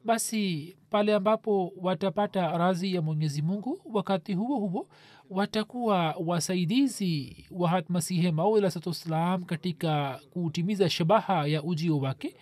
basi 0.05 0.77
pale 0.91 1.15
ambapo 1.15 1.73
watapata 1.77 2.59
razi 2.59 2.95
ya 2.95 3.03
mwenyezi 3.03 3.43
mungu 3.43 3.81
wakati 3.93 4.35
huo 4.35 4.59
huo 4.59 4.89
watakuwa 5.31 6.15
wasaidizi 6.27 7.47
wa 7.51 7.69
hatmasihe 7.69 8.31
maulasatuwassalam 8.33 9.45
katika 9.45 10.21
kutimiza 10.31 10.91
shabaha 10.91 11.47
ya 11.47 11.63
ujio 11.63 11.99
wake 11.99 12.35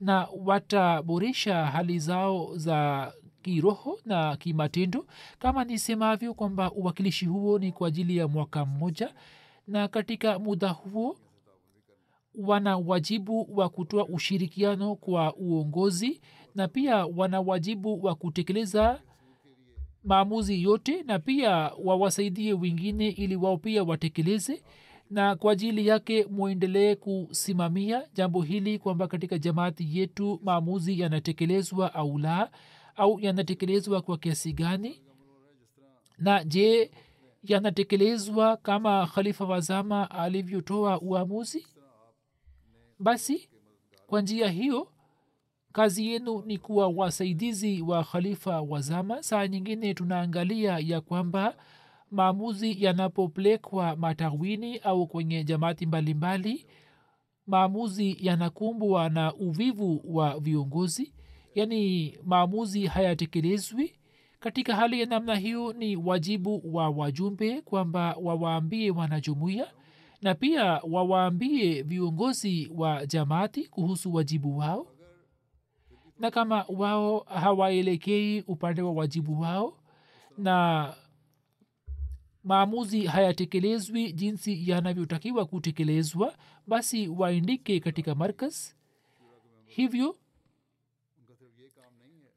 na 0.00 0.28
wataboresha 0.44 1.66
hali 1.66 1.98
zao 1.98 2.56
za 2.56 3.12
kiroho 3.44 3.98
na 4.04 4.36
kimatendo. 4.36 5.06
Kama 5.38 5.64
nisemavyo 5.64 6.34
kwamba 6.34 6.72
uwakilishi 6.72 7.26
huo 7.26 7.58
ni 7.58 7.72
kwa 7.72 7.88
ajili 7.88 8.16
ya 8.16 8.28
mwaka 8.28 8.64
mmoja 8.66 9.14
na 9.66 9.88
katika 9.88 10.38
muda 10.38 10.68
huo 10.68 11.16
wana 12.34 12.76
wajibu 12.76 13.48
wa 13.58 13.68
kutoa 13.68 14.06
ushirikiano 14.08 14.94
kwa 14.96 15.36
uongozi 15.36 16.20
na 16.54 16.68
pia 16.68 17.06
wana 17.06 17.40
wajibu 17.40 18.04
wa 18.04 18.14
kutekeleza 18.14 19.00
maamuzi 20.04 20.62
yote 20.62 21.02
na 21.02 21.18
pia 21.18 21.72
wawasaidie 21.84 22.52
wengine 22.52 23.08
ili 23.08 23.36
wao 23.36 23.56
pia 23.56 23.84
watekeleze 23.84 24.62
na 25.10 25.36
kwa 25.36 25.52
ajili 25.52 25.86
yake 25.86 26.26
mwendelee 26.30 26.94
kusimamia 26.94 28.02
jambo 28.14 28.42
hili 28.42 28.78
kwamba 28.78 29.08
katika 29.08 29.38
jamaati 29.38 29.98
yetu 29.98 30.40
maamuzi 30.44 31.00
yanatekelezwa 31.00 31.94
au 31.94 32.18
la 32.18 32.50
au 32.96 33.20
yanatekelezwa 33.20 34.02
kwa 34.02 34.18
kiasi 34.18 34.52
gani? 34.52 35.00
Na 36.18 36.44
je 36.44 36.90
yanatekelezwa 37.42 38.56
kama 38.56 39.06
khalifa 39.06 39.44
wazama 39.44 40.10
alivyotoa 40.10 41.00
uamuzi? 41.00 41.66
Basi 42.98 43.48
kwa 44.06 44.20
njia 44.22 44.48
hiyo 44.48 44.88
kazi 45.72 46.06
yenu 46.06 46.42
ni 46.46 46.58
kuwa 46.58 46.88
wasaidizi 46.88 47.82
wa 47.82 48.04
khalifa 48.04 48.60
wazama 48.60 49.22
saa 49.22 49.46
nyingine 49.46 49.94
tunaangalia 49.94 50.78
ya 50.78 51.00
kwamba 51.00 51.56
maamuzi 52.10 52.84
yanapopelekwa 52.84 53.96
matawini 53.96 54.78
au 54.78 55.06
kwenye 55.06 55.44
jamati 55.44 55.86
mbalimbali 55.86 56.66
maamuzi 57.46 58.16
yanakumbwa 58.20 59.08
na 59.08 59.34
uvivu 59.34 60.00
wa 60.16 60.40
viongozi 60.40 61.14
yaani 61.54 62.18
maamuzi 62.24 62.86
hayatekelezwi. 62.86 63.92
Katika 64.40 64.76
hali 64.76 65.00
ya 65.00 65.06
namna 65.06 65.36
hiyo 65.36 65.72
ni 65.72 65.96
wajibu 65.96 66.76
wa 66.76 66.90
wajumbe 66.90 67.60
kwamba 67.60 68.16
wawaambie 68.22 68.90
wanajumuia 68.90 69.66
na 70.22 70.34
pia 70.34 70.64
wawaambie 70.90 71.82
viongozi 71.82 72.70
wa 72.74 73.06
jamaati 73.06 73.64
kuhusu 73.68 74.14
wajibu 74.14 74.58
wao. 74.58 74.86
Na 76.18 76.30
kama 76.30 76.64
wao 76.68 77.18
hawaelekei 77.18 78.40
upande 78.40 78.82
wa 78.82 78.92
wajibu 78.92 79.40
wao 79.40 79.78
na 80.38 80.94
maamuzi 82.44 83.06
hayatekelezwi 83.06 84.12
jinsi 84.12 84.70
yanavyotakiwa 84.70 85.46
kutekelezwa 85.46 86.34
basi 86.66 87.08
waindike 87.08 87.80
katika 87.80 88.14
markas 88.14 88.76
hivyo 89.64 90.16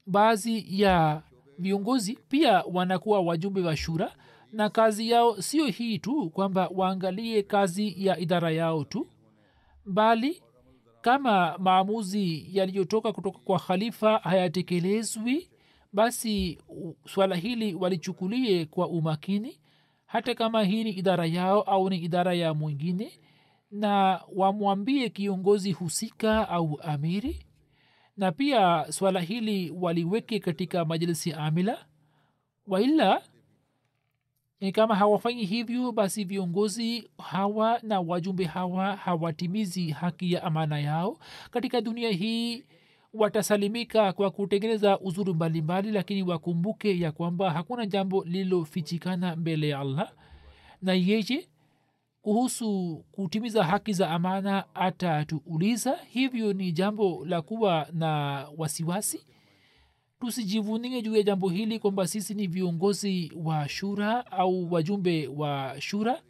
baadhi 0.08 0.82
ya 0.82 1.22
viongozi 1.60 2.20
pia 2.30 2.64
wanakuwa 2.74 3.22
wajumbe 3.22 3.62
wa 3.62 3.78
shura 3.78 4.12
na 4.52 4.70
kazi 4.70 5.10
yao 5.10 5.42
sio 5.42 5.66
hii 5.66 6.00
tu 6.00 6.30
kwamba 6.30 6.70
waangalie 6.76 7.44
kazi 7.44 8.06
ya 8.06 8.20
idara 8.20 8.52
yao 8.52 8.84
tu 8.84 9.08
bali 9.86 10.44
kama 11.02 11.58
maamuzi 11.58 12.48
yaliyotoka 12.58 13.14
kutoka 13.14 13.40
kwa 13.40 13.60
khalifa 13.60 14.18
hayatekelezwi 14.18 15.50
basi 15.94 16.58
swala 17.08 17.36
hili 17.36 17.74
walichukulie 17.76 18.66
kwa 18.66 18.88
umakini. 18.88 19.60
Hata 20.06 20.36
kama 20.36 20.64
hii 20.64 20.84
ni 20.84 20.90
idara 20.90 21.26
yao 21.26 21.62
au 21.62 21.90
ni 21.90 21.98
idara 21.98 22.34
ya 22.34 22.54
mwingine 22.54 23.12
na 23.72 24.22
wamwambie 24.36 25.10
kiongozi 25.10 25.72
husika 25.72 26.50
au 26.50 26.80
amiri 26.82 27.46
na 28.18 28.32
pia 28.32 28.86
swala 28.92 29.20
hili 29.22 29.72
waliweke 29.72 30.40
katika 30.40 30.86
majlisi 30.86 31.34
amila 31.34 31.86
waila 32.68 33.22
ni 34.62 34.72
kama 34.72 34.96
hawafanyi 34.96 35.46
hivyo 35.46 35.92
basi 35.92 36.24
viongozi 36.24 37.10
hawa 37.18 37.80
na 37.84 38.00
wajumbe 38.02 38.46
hawa 38.46 38.96
hawatimizi 38.96 39.90
haki 39.90 40.32
ya 40.34 40.44
amana 40.44 40.80
yao. 40.80 41.18
Katika 41.52 41.82
dunia 41.82 42.10
hii 42.12 42.64
watasalimika 43.14 44.14
kwa 44.14 44.32
kutengeneza 44.32 45.00
uzuri 45.00 45.34
mbalimbali 45.34 45.92
lakini 45.92 46.24
wakumbuke 46.24 47.00
ya 47.00 47.12
kwamba 47.12 47.52
hakuna 47.52 47.86
jambo 47.86 48.24
lililofichikana 48.24 49.36
mbele 49.36 49.70
ya 49.70 49.80
allah. 49.80 50.12
Na 50.82 50.94
yeye 50.94 51.48
kuhusu 52.32 52.98
kutimiza 53.12 53.64
haki 53.64 53.94
za 53.94 54.10
amana 54.10 54.76
atatuuliza 54.76 55.96
hivyo 56.08 56.54
ni 56.54 56.72
jambo 56.72 57.26
la 57.26 57.42
kuwa 57.42 57.88
na 57.94 58.10
wasiwasi. 58.58 59.26
Tusijivunie 60.20 61.02
juu 61.02 61.16
ya 61.16 61.24
jambo 61.24 61.50
hili 61.50 61.80
kwamba 61.80 62.08
sisi 62.08 62.34
ni 62.34 62.48
viongozi 62.48 63.32
wa 63.36 63.70
shura 63.70 64.32
au 64.32 64.74
wajumbe 64.74 65.28
wa 65.28 65.76
shura 65.80 66.22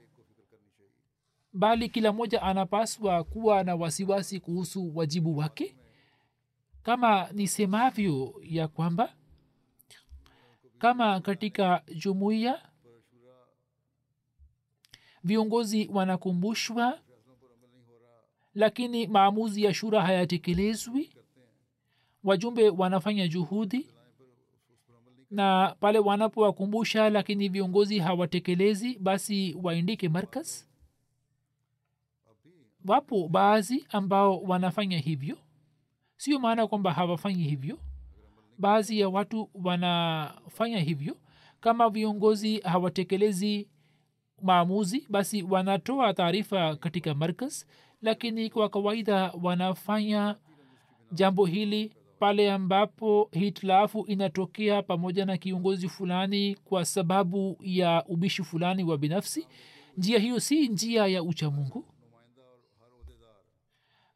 bali 1.54 1.90
kila 1.90 2.14
mmoja 2.14 2.42
anapaswa 2.42 3.24
kuwa 3.24 3.64
na 3.64 3.76
wasiwasi 3.76 4.40
kuhusu 4.40 4.98
wajibu 4.98 5.38
wake. 5.38 5.76
Kama 6.84 7.30
nisemavyo 7.34 8.34
ya 8.44 8.68
kwamba 8.68 9.14
kama 10.78 11.20
katika 11.20 11.84
jumuiya 11.96 12.62
viongozi 15.28 15.90
wanakumbushwa 15.94 17.00
lakini 18.56 19.08
maamuzi 19.08 19.64
ya 19.64 19.74
shura 19.74 20.02
hayatekelezwi. 20.02 21.14
Wajumbe 22.24 22.70
wanafanya 22.70 23.28
juhudi 23.28 23.88
na 25.32 25.76
pale 25.80 26.00
wanapowakumbusha 26.00 27.10
lakini 27.10 27.50
viongozi 27.50 28.00
hawatekelezi 28.00 29.00
basi 29.00 29.58
waindike 29.64 30.10
markas. 30.10 30.68
Wapo 32.86 33.28
baadhi 33.28 33.86
ambao 33.90 34.42
wanafanya 34.42 34.98
hivyo. 35.00 35.38
Sio 36.18 36.40
maana 36.40 36.68
kwamba 36.68 36.94
hawafanyi 36.94 37.44
hivyo. 37.44 37.80
Baadhi 38.58 39.00
ya 39.00 39.10
watu 39.10 39.50
wanafanya 39.54 40.80
hivyo. 40.80 41.18
Kama 41.60 41.90
viongozi 41.90 42.60
hawatekelezi 42.60 43.68
maamuzi 44.42 45.08
basi 45.10 45.44
wanatoa 45.44 46.14
taarifa 46.14 46.76
katika 46.76 47.14
markaz 47.14 47.64
lakini 48.02 48.50
kwa 48.50 48.70
kawaida 48.70 49.32
wanafanya 49.44 50.36
jambo 51.12 51.46
hili 51.46 51.94
pale 52.20 52.52
ambapo 52.52 53.30
hitilafu 53.32 54.06
inatokea 54.08 54.82
pamoja 54.82 55.26
na 55.26 55.38
kiongozi 55.38 55.90
fulani 55.90 56.56
kwa 56.56 56.86
sababu 56.86 57.58
ya 57.62 58.04
ubishi 58.08 58.44
fulani 58.44 58.84
wa 58.84 58.98
binafsi. 58.98 59.48
Njia 59.98 60.20
hiyo 60.20 60.40
si 60.40 60.68
njia 60.68 61.08
ya 61.08 61.24
uchamungu. 61.24 61.86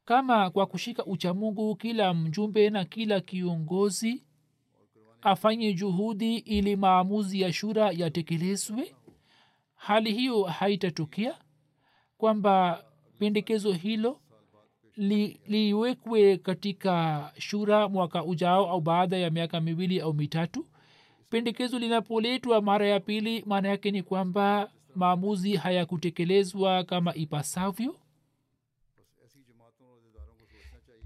Kama 0.05 0.49
kwa 0.49 0.65
kushika 0.65 1.05
uchamungu 1.05 1.76
kila 1.76 2.13
mjumbe 2.13 2.69
na 2.69 2.86
kila 2.86 3.19
kiongozi 3.22 4.24
afanye 5.22 5.74
juhudi 5.74 6.38
ili 6.38 6.76
maamuzi 6.76 7.41
ya 7.41 7.53
shura 7.53 7.91
yatekelezwe 7.91 8.95
hali 9.82 10.13
hiyo 10.13 10.43
haitatokea? 10.43 11.36
Kwamba 12.17 12.84
pendekezo 13.19 13.71
hilo 13.71 14.21
li, 14.95 15.39
liwekwe 15.47 16.38
katika 16.38 17.32
shura 17.38 17.89
mwaka 17.89 18.23
ujao 18.23 18.69
au 18.69 18.82
baada 18.82 19.17
ya 19.17 19.29
miaka 19.29 19.61
miwili 19.61 19.99
au 19.99 20.13
mitatu? 20.13 20.65
Pendekezo 21.29 21.79
linapoletwa 21.79 22.61
mara 22.61 22.88
ya 22.88 22.99
pili 22.99 23.43
maana 23.45 23.69
yake 23.69 23.91
ni 23.91 24.03
kwamba 24.03 24.71
maamuzi 24.95 25.55
hayakutekelezwa 25.55 26.84
kama 26.84 27.15
ipasavyo? 27.15 27.95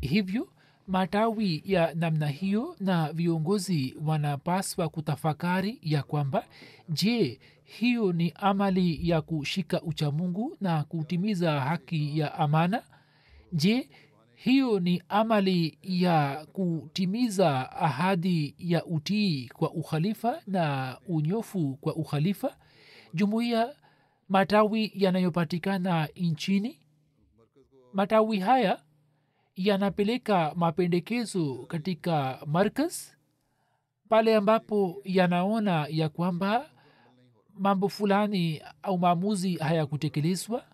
Hivyo 0.02 0.50
matawi 0.88 1.62
ya 1.66 1.94
namna 1.94 2.28
hiyo 2.28 2.76
na 2.80 3.14
viongozi 3.14 3.96
wanapaswa 4.06 4.90
kutafakari 4.90 5.80
ya 5.82 6.04
kwamba 6.04 6.46
je 6.90 7.40
hiyo 7.66 8.14
ni 8.14 8.32
amali 8.36 9.10
ya 9.10 9.22
kushika 9.22 9.82
uchamungu 9.82 10.58
na 10.62 10.84
kutimiza 10.84 11.62
haki 11.62 12.20
ya 12.20 12.34
amana. 12.36 12.84
Je 13.54 13.90
hiyo 14.36 14.80
ni 14.80 15.04
amali 15.10 15.78
ya 15.82 16.46
kutimiza 16.54 17.72
ahadi 17.72 18.56
ya 18.58 18.86
utii 18.86 19.50
kwa 19.54 19.72
ukhalifa 19.72 20.42
na 20.48 20.98
unyofu 21.08 21.78
kwa 21.82 21.96
ukhalifa? 21.96 22.58
Jumuiya 23.14 23.76
matawi 24.30 24.92
yanayopatikana 24.96 26.10
nchini? 26.16 26.80
Matawi 27.94 28.40
haya 28.40 28.82
yanapeleka 29.56 30.54
mapendekezo 30.56 31.56
katika 31.68 32.40
markaz 32.46 32.98
pale 34.10 34.36
ambapo 34.36 35.02
yanaona 35.04 35.88
ya 35.90 36.10
kwamba 36.10 36.70
mambo 37.58 37.90
fulani 37.90 38.62
au 38.84 38.98
maamuzi 38.98 39.56
hayakutekelezwa. 39.56 40.66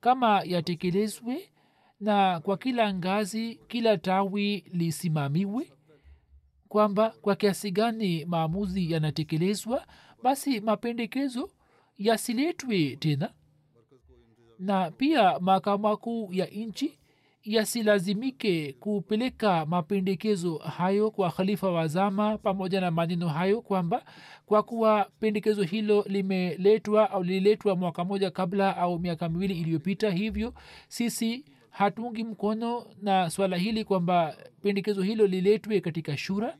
Kama 0.00 0.42
yatekelezwe 0.44 1.50
na 2.00 2.40
kwa 2.40 2.56
kila 2.58 2.94
ngazi 2.94 3.54
kila 3.68 3.98
tawi 3.98 4.64
lisimamiwe 4.72 5.72
kwamba 6.68 7.10
kwa 7.10 7.36
kiasi 7.36 7.70
gani 7.70 8.24
maamuzi 8.24 8.92
yanatekelezwa 8.92 9.86
basi 10.22 10.60
mapendekezo 10.60 11.50
yasiletwe 11.98 12.96
tena. 12.96 13.32
Na 14.58 14.90
pia 14.90 15.38
mahakama 15.40 15.88
makuu 15.88 16.32
ya 16.32 16.46
nchi 16.46 16.98
yasilazimike 17.44 18.72
kupeleka 18.72 19.66
mapendekezo 19.66 20.56
hayo 20.58 21.10
kwa 21.10 21.30
khalifa 21.30 21.70
wa 21.70 21.86
zama 21.86 22.38
pamoja 22.38 22.80
na 22.80 22.90
maneno 22.90 23.28
hayo 23.28 23.60
kwamba 23.62 24.04
kwa 24.46 24.62
kuwa 24.62 25.10
pendekezo 25.20 25.62
hilo 25.62 26.04
limeletwa 26.08 27.10
au 27.10 27.22
lililetwa 27.22 27.76
mwaka 27.76 28.04
moja 28.04 28.30
kabla 28.30 28.76
au 28.76 28.98
miaka 28.98 29.28
miwili 29.28 29.60
iliyopita 29.60 30.10
hivyo 30.10 30.54
sisi 30.88 31.44
hatungi 31.70 32.24
mkono 32.24 32.86
na 33.02 33.30
swala 33.30 33.56
hili 33.56 33.84
kwamba 33.84 34.36
pendekezo 34.62 35.02
hilo 35.02 35.26
liletwe 35.26 35.80
katika 35.80 36.16
shura. 36.16 36.56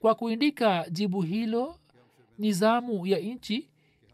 Kwa 0.00 0.14
kuindika 0.14 0.86
jibu 0.90 1.22
hilo 1.22 1.76
nizamu 2.38 3.06
ya 3.06 3.18
nchi 3.18 3.68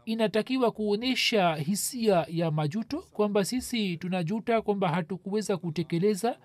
inatakiwa 0.05 0.71
kuonyesha 0.71 1.55
hisia 1.55 2.25
ya 2.29 2.51
majuto 2.51 3.01
kwamba 3.01 3.45
sisi 3.45 3.97
tunajuta 3.97 4.61
kwamba 4.61 4.89
hatukuweza 4.89 5.57
kutekeleza 5.57 6.39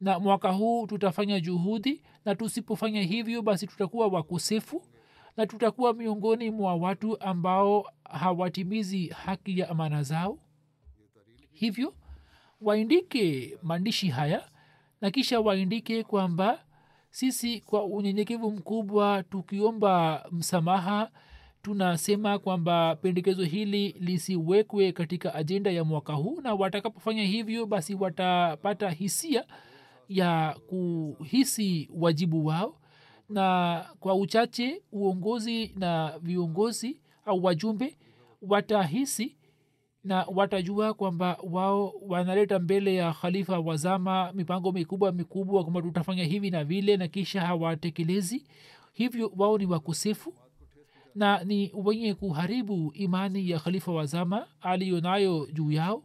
na 0.00 0.18
mwaka 0.18 0.52
huu 0.52 0.86
tutafanya 0.86 1.40
juhudi 1.40 2.02
na 2.24 2.34
tusipofanya 2.34 3.02
hivyo 3.02 3.42
basi 3.42 3.66
tutakuwa 3.66 4.06
wakosefu 4.06 4.82
na 5.36 5.46
tutakuwa 5.46 5.94
miongoni 5.94 6.50
mwa 6.50 6.74
watu 6.74 7.20
ambao 7.20 7.84
hawatimizi 8.04 9.06
haki 9.06 9.58
ya 9.58 9.68
amana 9.68 10.02
zao. 10.02 10.38
Hivyo 11.52 11.94
waindike 12.60 13.58
maandishi 13.62 14.08
haya 14.08 14.48
na 15.00 15.10
kisha 15.10 15.40
waindike 15.40 16.02
kwamba 16.02 16.64
sisi 17.10 17.60
kwa 17.60 17.84
unyenyekevu 17.84 18.50
mkubwa 18.50 19.22
tukiomba 19.22 20.24
msamaha 20.30 21.10
tunasema 21.66 22.38
kwamba 22.38 22.96
pendekezo 22.96 23.44
hili 23.44 23.88
lisiwekwe 24.00 24.92
katika 24.92 25.34
ajenda 25.34 25.70
ya 25.70 25.84
mwaka 25.84 26.12
huu 26.12 26.40
na 26.40 26.54
watakapofanya 26.54 27.24
hivyo 27.24 27.66
basi 27.66 27.94
watapata 27.94 28.90
hisia 28.90 29.44
ya 30.08 30.56
kuhisi 30.66 31.90
wajibu 31.94 32.46
wao. 32.46 32.80
Na 33.28 33.84
kwa 34.00 34.14
uchache 34.14 34.82
uongozi 34.92 35.72
na 35.76 36.18
viongozi 36.22 37.00
au 37.24 37.44
wajumbe 37.44 37.98
watahisi 38.42 39.36
na 40.04 40.26
watajua 40.34 40.94
kwamba 40.94 41.38
wao 41.50 41.92
wanaleta 42.02 42.58
mbele 42.58 42.94
ya 42.94 43.12
khalifa 43.12 43.58
wazama 43.58 44.32
mipango 44.32 44.72
mikubwa 44.72 45.12
mikubwa 45.12 45.62
kwamba 45.62 45.82
tutafanya 45.82 46.24
hivi 46.24 46.50
na 46.50 46.64
vile 46.64 46.96
na 46.96 47.08
kisha 47.08 47.40
hawatekelezi. 47.40 48.44
Hivyo 48.92 49.32
wao 49.36 49.58
ni 49.58 49.66
wakosefu 49.66 50.34
na 51.16 51.44
ni 51.44 51.72
wenye 51.74 52.14
kuharibu 52.14 52.92
imani 52.94 53.50
ya 53.50 53.58
khalifa 53.58 53.92
wazama 53.92 54.46
aliyonayo 54.60 55.46
juu 55.52 55.70
yao. 55.72 56.02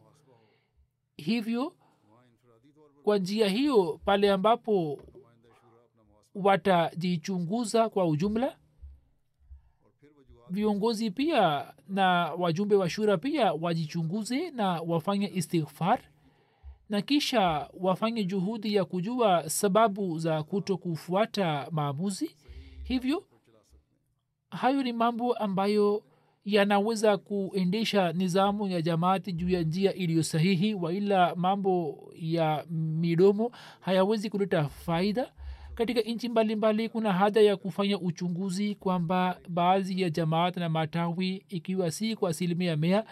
Hivyo 1.17 1.73
kwa 3.03 3.17
njia 3.17 3.47
hiyo 3.49 3.99
pale 4.05 4.31
ambapo 4.31 4.99
watajichunguza 6.35 7.89
kwa 7.89 8.05
ujumla 8.07 8.57
viongozi 10.49 11.11
pia 11.11 11.73
na 11.87 12.05
wajumbe 12.37 12.75
wa 12.75 12.89
shura 12.89 13.17
pia 13.17 13.53
wajichunguze 13.53 14.51
na 14.51 14.67
wafanye 14.81 15.31
istighfar 15.33 15.99
na 16.89 17.01
kisha 17.01 17.69
wafanye 17.79 18.23
juhudi 18.23 18.75
ya 18.75 18.85
kujua 18.85 19.49
sababu 19.49 20.19
za 20.19 20.43
kuto 20.43 20.77
kufuata 20.77 21.67
maamuzi. 21.71 22.35
Hivyo 22.83 23.23
hayo 24.51 24.83
ni 24.83 24.93
mambo 24.93 25.33
ambayo 25.33 26.03
yanaweza 26.45 27.17
kuendesha 27.17 28.13
nizamu 28.13 28.67
ya 28.67 28.81
jamaati 28.81 29.31
juu 29.33 29.49
ya 29.49 29.61
njia 29.63 29.93
iliyo 29.93 30.23
sahihi 30.23 30.73
waila 30.73 31.35
mambo 31.35 31.97
ya 32.15 32.65
midomo 32.69 33.51
hayawezi 33.79 34.29
kuleta 34.29 34.63
faida. 34.63 35.31
Katika 35.75 36.01
nchi 36.01 36.29
mbalimbali 36.29 36.89
kuna 36.89 37.13
haja 37.13 37.41
ya 37.41 37.57
kufanya 37.57 37.99
uchunguzi 37.99 38.75
kwamba 38.75 39.39
baadhi 39.49 40.01
ya 40.01 40.09
jamaat 40.09 40.57
na 40.57 40.69
matawi 40.69 41.45
ikiwa 41.49 41.91
si 41.91 42.15
kwa 42.15 42.29
asilimia 42.29 42.77
mea 42.77 43.03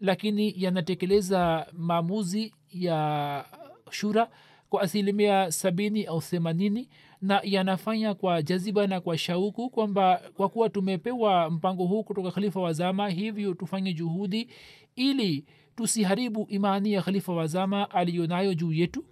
lakini 0.00 0.54
yanatekeleza 0.56 1.66
maamuzi 1.72 2.54
ya 2.70 3.44
shura 3.90 4.28
kwa 4.70 4.82
asilimia 4.82 5.52
sabini 5.52 6.04
au 6.04 6.20
themanini 6.20 6.88
na 7.24 7.40
yanafanya 7.44 8.14
kwa 8.14 8.42
jaziba 8.42 8.86
na 8.86 9.00
kwa 9.00 9.18
shauku 9.18 9.70
kwamba 9.70 10.20
kwa 10.34 10.48
kuwa 10.48 10.68
tumepewa 10.70 11.50
mpango 11.50 11.84
huu 11.86 12.04
kutoka 12.04 12.30
khalifa 12.30 12.60
wazama 12.60 13.08
hivyo 13.08 13.54
tufanye 13.54 13.92
juhudi 13.92 14.50
ili 14.96 15.44
tusiharibu 15.76 16.46
imani 16.48 16.92
ya 16.92 17.02
khalifa 17.02 17.32
wazama 17.32 17.90
aliyonayo 17.90 18.54
juu 18.54 18.72
yetu. 18.72 19.04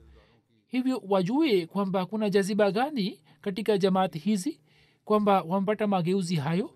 Hivyo 0.67 1.03
wajue 1.09 1.67
kwamba 1.67 2.07
kuna 2.07 2.31
jaziba 2.31 2.71
gani 2.71 3.21
katika 3.41 3.79
jamaati 3.79 4.19
hizi 4.19 4.61
kwamba 5.05 5.43
wamepata 5.43 5.87
mageuzi 5.87 6.37
hayo 6.37 6.71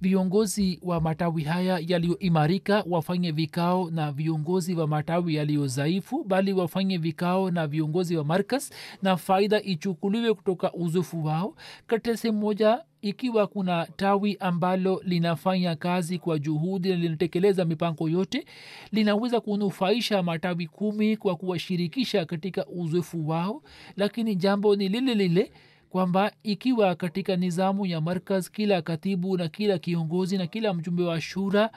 viongozi 0.00 0.80
wa 0.82 1.00
matawi 1.00 1.42
haya 1.44 1.80
yaliyoimarika 1.86 2.84
wafanye 2.90 3.32
vikao 3.32 3.90
na 3.90 4.12
viongozi 4.12 4.74
wa 4.74 4.86
matawi 4.86 5.34
yaliyodhaifu 5.34 6.24
bali 6.24 6.52
wafanye 6.52 6.98
vikao 6.98 7.50
na 7.50 7.66
viongozi 7.66 8.16
wa 8.16 8.24
markas 8.24 8.72
na 9.02 9.16
faida 9.16 9.62
ichukuliwe 9.62 10.34
kutoka 10.34 10.72
uzoefu 10.72 11.24
wao. 11.24 11.54
Katika 11.86 12.16
sehemu 12.16 12.38
moja 12.38 12.84
ikiwa 13.02 13.46
kuna 13.46 13.86
tawi 13.96 14.36
ambalo 14.40 15.02
linafanya 15.04 15.76
kazi 15.76 16.18
kwa 16.18 16.38
juhudi 16.38 16.88
na 16.90 16.96
linatekeleza 16.96 17.64
mipango 17.64 18.08
yote 18.08 18.44
linaweza 18.92 19.40
kunufaisha 19.40 20.22
matawi 20.22 20.66
kumi 20.66 21.16
kwa 21.16 21.36
kuwashirikisha 21.36 22.24
katika 22.24 22.66
uzoefu 22.66 23.28
wao. 23.28 23.62
Lakini 23.96 24.36
jambo 24.36 24.76
ni 24.76 24.88
lile 24.88 25.14
lile 25.14 25.50
kwamba 25.90 26.32
ikiwa 26.42 26.94
katika 26.94 27.36
nizamu 27.36 27.86
ya 27.86 28.00
markaz 28.00 28.48
kila 28.50 28.82
katibu 28.82 29.36
na 29.36 29.48
kila 29.48 29.78
kiongozi 29.78 30.38
na 30.38 30.46
kila 30.46 30.74
mjumbe 30.74 31.02
wa 31.02 31.20
shura 31.20 31.70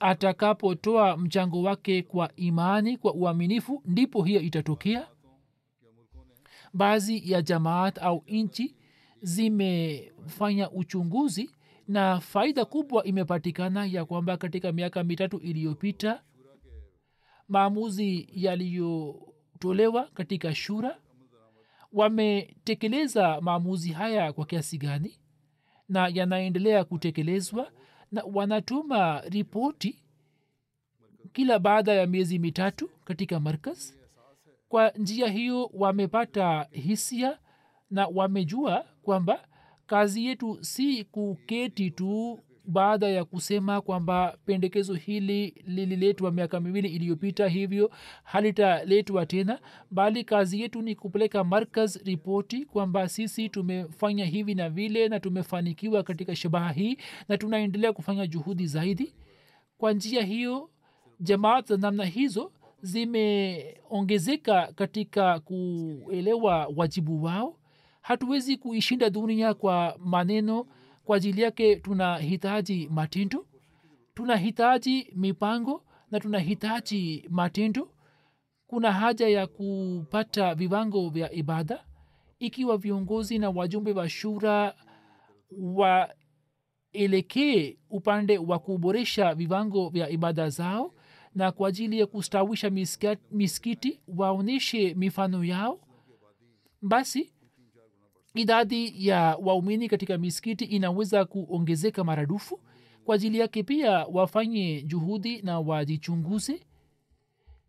atakapotoa 0.00 1.16
mchango 1.16 1.62
wake 1.62 2.02
kwa 2.02 2.36
imani 2.36 2.96
kwa 2.98 3.14
uaminifu 3.14 3.82
ndipo 3.84 4.22
hiyo 4.22 4.40
itatokea? 4.40 5.06
Baadhi 6.74 7.30
ya 7.32 7.42
jamaat 7.42 7.98
au 7.98 8.24
nchi 8.26 8.76
zimefanya 9.22 10.70
uchunguzi 10.70 11.50
na 11.88 12.20
faida 12.20 12.64
kubwa 12.64 13.04
imepatikana 13.04 13.86
ya 13.86 14.04
kwamba 14.04 14.36
katika 14.36 14.72
miaka 14.72 15.04
mitatu 15.04 15.38
iliyopita 15.38 16.22
maamuzi 17.48 18.28
yaliyotolewa 18.32 20.08
katika 20.14 20.54
shura 20.54 20.98
wametekeleza 21.94 23.40
maamuzi 23.40 23.92
haya 23.92 24.32
kwa 24.32 24.46
kiasi 24.46 24.78
gani? 24.78 25.18
Na 25.88 26.08
yanaendelea 26.08 26.84
kutekelezwa 26.84 27.70
na 28.12 28.22
wanatuma 28.34 29.20
ripoti 29.20 29.98
kila 31.32 31.58
baada 31.58 31.92
ya 31.92 32.06
miezi 32.06 32.38
mitatu 32.38 32.90
katika 33.04 33.40
markaz. 33.40 33.92
Kwa 34.68 34.90
njia 34.90 35.28
hiyo 35.28 35.70
wamepata 35.74 36.66
hisia 36.70 37.38
na 37.90 38.06
wamejua 38.06 38.84
kwamba 39.02 39.48
kazi 39.86 40.26
yetu 40.26 40.58
si 40.64 41.04
kuketi 41.04 41.90
tu 41.90 42.40
baada 42.66 43.08
ya 43.08 43.24
kusema 43.24 43.80
kwamba 43.80 44.38
pendekezo 44.46 44.94
hili 44.94 45.54
lililetwa 45.66 46.30
miaka 46.32 46.60
miwili 46.60 46.88
iliyopita 46.88 47.48
hivyo 47.48 47.90
halitaletwa 48.24 49.26
tena 49.26 49.58
bali 49.90 50.24
kazi 50.24 50.60
yetu 50.60 50.82
ni 50.82 50.94
kupeleka 50.94 51.44
markaz 51.44 51.96
ripoti 51.96 52.64
kwamba 52.64 53.08
sisi 53.08 53.48
tumefanya 53.48 54.24
hivi 54.24 54.54
na 54.54 54.70
vile 54.70 55.08
na 55.08 55.20
tumefanikiwa 55.20 56.02
katika 56.02 56.36
shabaha 56.36 56.72
hii 56.72 56.96
na 57.28 57.38
tunaendelea 57.38 57.92
kufanya 57.92 58.26
juhudi 58.26 58.66
zaidi. 58.66 59.14
Kwa 59.78 59.92
njia 59.92 60.22
hiyo 60.22 60.70
jamaat 61.20 61.68
za 61.68 61.76
namna 61.76 62.04
hizo 62.04 62.52
zimeongezeka 62.82 64.72
katika 64.74 65.40
kuelewa 65.40 66.70
wajibu 66.76 67.24
wao. 67.24 67.56
Hatuwezi 68.00 68.56
kuishinda 68.56 69.10
dunia 69.10 69.54
kwa 69.54 69.96
maneno 70.04 70.66
kwa 71.04 71.16
ajili 71.16 71.42
yake 71.42 71.76
tunahitaji 71.76 72.88
matendo 72.92 73.46
tunahitaji 74.14 75.12
mipango 75.16 75.84
na 76.10 76.20
tunahitaji 76.20 77.26
matendo. 77.30 77.90
Kuna 78.66 78.92
haja 78.92 79.28
ya 79.28 79.46
kupata 79.46 80.54
viwango 80.54 81.08
vya 81.08 81.32
ibada. 81.32 81.84
Ikiwa 82.38 82.76
viongozi 82.76 83.38
na 83.38 83.50
wajumbe 83.50 83.92
wa 83.92 84.08
shura 84.08 84.74
waelekee 86.92 87.76
upande 87.90 88.38
wa 88.38 88.58
kuboresha 88.58 89.34
viwango 89.34 89.88
vya 89.88 90.08
ibada 90.10 90.48
zao 90.48 90.94
na 91.34 91.52
kwa 91.52 91.68
ajili 91.68 91.98
ya 91.98 92.06
kustawisha 92.06 92.70
miskiti 93.30 94.00
waonyeshe 94.08 94.94
mifano 94.94 95.44
yao 95.44 95.80
basi 96.82 97.33
idadi 98.34 99.06
ya 99.08 99.36
waumini 99.42 99.88
katika 99.88 100.18
miskiti 100.18 100.64
inaweza 100.64 101.24
kuongezeka 101.24 102.04
maradufu. 102.04 102.60
Kwa 103.04 103.14
ajili 103.14 103.38
yake 103.38 103.62
pia 103.62 103.90
wafanye 103.90 104.82
juhudi 104.82 105.42
na 105.42 105.60
wajichunguze. 105.60 106.60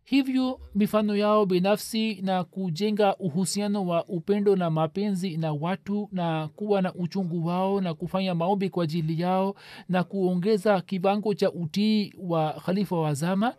Hivyo 0.04 0.60
mifano 0.74 1.16
yao 1.16 1.46
binafsi 1.46 2.14
na 2.22 2.44
kujenga 2.44 3.16
uhusiano 3.16 3.86
wa 3.86 4.04
upendo 4.06 4.56
na 4.56 4.70
mapenzi 4.70 5.36
na 5.36 5.52
watu 5.52 6.08
na 6.12 6.48
kuwa 6.48 6.82
na 6.82 6.94
uchungu 6.94 7.46
wao 7.46 7.80
na 7.80 7.94
kufanya 7.94 8.34
maombi 8.34 8.70
kwa 8.70 8.84
ajili 8.84 9.20
yao 9.22 9.54
na 9.88 10.04
kuongeza 10.04 10.80
kiwango 10.80 11.34
cha 11.34 11.52
utii 11.52 12.14
wa 12.18 12.52
khalifa 12.52 12.96
wa 13.00 13.14
zama. 13.14 13.54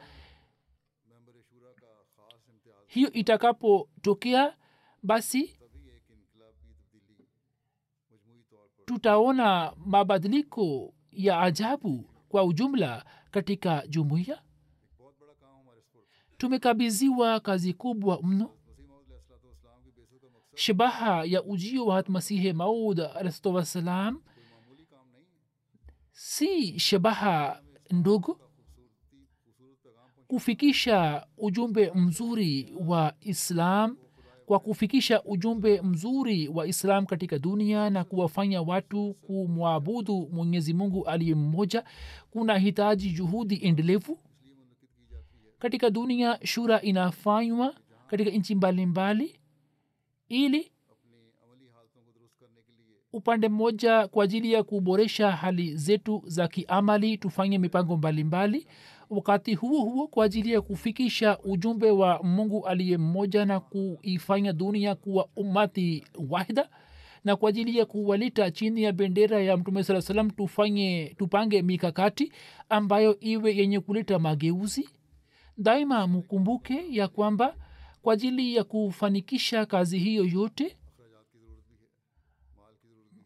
Hiyo 2.88 3.12
itakapotokea 3.12 4.54
basi 5.04 5.57
tutaona 8.98 9.74
mabadiliko 9.86 10.94
ya 11.12 11.42
ajabu 11.42 12.10
kwa 12.30 12.44
ujumla 12.44 13.06
katika 13.32 13.88
jumuiya? 13.88 14.42
Tumekabiziwa 16.38 17.40
kazi 17.40 17.74
kubwa 17.74 18.20
mno. 18.24 18.50
Shabaha 20.56 21.24
ya 21.26 21.44
ujio 21.44 21.86
wa 21.86 22.04
masihi 22.08 22.54
maud 22.54 23.00
alahsatu 23.00 23.54
wassalam 23.56 24.22
si 26.12 26.80
shabaha 26.80 27.62
ndogo. 27.92 28.40
Kufikisha 30.28 31.28
ujumbe 31.38 31.92
mzuri 31.96 32.74
wa 32.88 33.14
islam 33.22 33.98
kwa 34.48 34.60
kufikisha 34.60 35.24
ujumbe 35.24 35.82
mzuri 35.82 36.48
wa 36.48 36.68
islam 36.68 37.06
katika 37.06 37.40
dunia 37.40 37.90
na 37.90 38.04
kuwafanya 38.04 38.62
watu 38.62 39.14
kumwabudu 39.14 40.30
mwenyezi 40.32 40.74
mungu 40.74 41.06
aliye 41.06 41.36
mmoja 41.36 41.84
kuna 42.32 42.58
hitaji 42.58 43.10
juhudi 43.12 43.56
endelevu 43.64 44.20
katika 45.60 45.90
dunia 45.90 46.40
shura 46.44 46.82
inafanywa 46.82 47.76
katika 48.08 48.30
nchi 48.32 48.56
mbalimbali 48.56 49.36
ili 50.30 50.72
upande 53.14 53.50
mmoja 53.50 54.08
kwa 54.08 54.24
ajili 54.24 54.54
ya 54.54 54.64
kuboresha 54.64 55.32
hali 55.32 55.76
zetu 55.78 56.24
za 56.26 56.48
kiamali 56.48 57.18
tufanye 57.18 57.58
mipango 57.58 57.98
mbalimbali 57.98 58.58
mbali. 58.60 58.68
Wakati 59.10 59.56
huo 59.56 59.82
huo 59.82 60.08
kwa 60.08 60.26
ajili 60.26 60.52
ya 60.54 60.62
kufikisha 60.62 61.40
ujumbe 61.40 61.92
wa 61.92 62.24
mungu 62.24 62.68
aliye 62.68 62.98
mmoja 62.98 63.46
na 63.46 63.60
kuifanya 63.60 64.54
dunia 64.54 64.96
kuwa 64.96 65.30
umati 65.36 66.04
wahida 66.30 66.70
na 67.24 67.36
kwa 67.36 67.50
ajili 67.50 67.78
ya 67.78 67.86
kuwalita 67.86 68.52
chini 68.52 68.84
ya 68.84 68.92
bendera 68.94 69.42
ya 69.42 69.58
mtume 69.58 69.84
saa 69.84 70.02
salam 70.02 70.30
tufanye 70.32 71.16
tupange 71.18 71.62
mikakati 71.62 72.32
ambayo 72.70 73.20
iwe 73.20 73.56
yenye 73.56 73.80
kuleta 73.80 74.20
mageuzi. 74.20 74.90
Daima 75.58 76.08
mkumbuke 76.08 76.86
ya 76.90 77.08
kwamba 77.08 77.56
kwa 78.02 78.14
ajili 78.14 78.56
ya 78.56 78.64
kufanikisha 78.64 79.66
kazi 79.66 80.00
hiyo 80.00 80.26
yote 80.26 80.78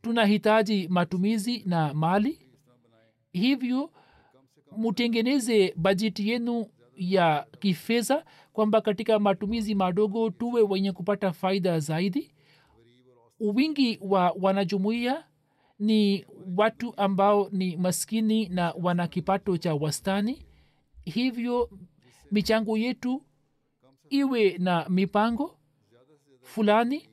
tunahitaji 0.02 0.88
matumizi 0.88 1.64
na 1.66 1.94
mali. 1.94 2.40
Hivyo 3.34 3.92
mutengeneze 4.78 5.74
bajeti 5.78 6.30
yenu 6.30 6.66
ya 6.96 7.48
kifedha 7.60 8.26
kwamba 8.54 8.82
katika 8.82 9.20
matumizi 9.20 9.76
madogo 9.76 10.30
tuwe 10.30 10.62
wenye 10.62 10.92
kupata 10.92 11.32
faida 11.32 11.80
zaidi. 11.80 12.32
Wingi 13.40 14.00
wa 14.02 14.36
wanajumuia 14.42 15.24
ni 15.80 16.26
watu 16.58 16.94
ambao 16.98 17.50
ni 17.52 17.78
maskini 17.78 18.50
na 18.50 18.74
wana 18.82 19.08
kipato 19.08 19.58
cha 19.58 19.74
wastani. 19.76 20.46
Hivyo 21.06 21.70
michango 22.32 22.78
yetu 22.78 23.22
iwe 24.10 24.58
na 24.58 24.90
mipango 24.90 25.58
fulani 26.42 27.10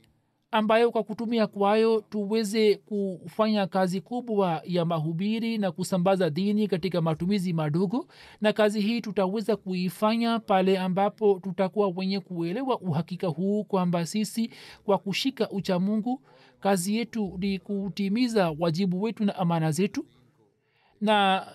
ambayo 0.50 0.90
kwa 0.90 1.02
kutumia 1.02 1.46
kwayo 1.46 2.00
tuweze 2.10 2.76
kufanya 2.76 3.66
kazi 3.66 4.00
kubwa 4.00 4.62
ya 4.64 4.84
mahubiri 4.84 5.58
na 5.58 5.72
kusambaza 5.72 6.30
dini 6.30 6.68
katika 6.68 7.00
matumizi 7.00 7.52
madogo 7.52 8.06
na 8.40 8.52
kazi 8.52 8.80
hii 8.80 9.00
tutaweza 9.00 9.56
kuifanya 9.56 10.38
pale 10.38 10.78
ambapo 10.78 11.40
tutakuwa 11.42 11.92
wenye 11.96 12.20
kuelewa 12.20 12.80
uhakika 12.80 13.26
huu 13.26 13.64
kwamba 13.64 14.06
sisi 14.06 14.50
kwa 14.84 14.98
kushika 14.98 15.50
uchamungu 15.50 16.22
kazi 16.60 16.96
yetu 16.96 17.36
ni 17.38 17.58
kutimiza 17.58 18.54
wajibu 18.58 19.02
wetu 19.02 19.24
na 19.24 19.36
amana 19.36 19.70
zetu. 19.70 20.06
Na 21.00 21.46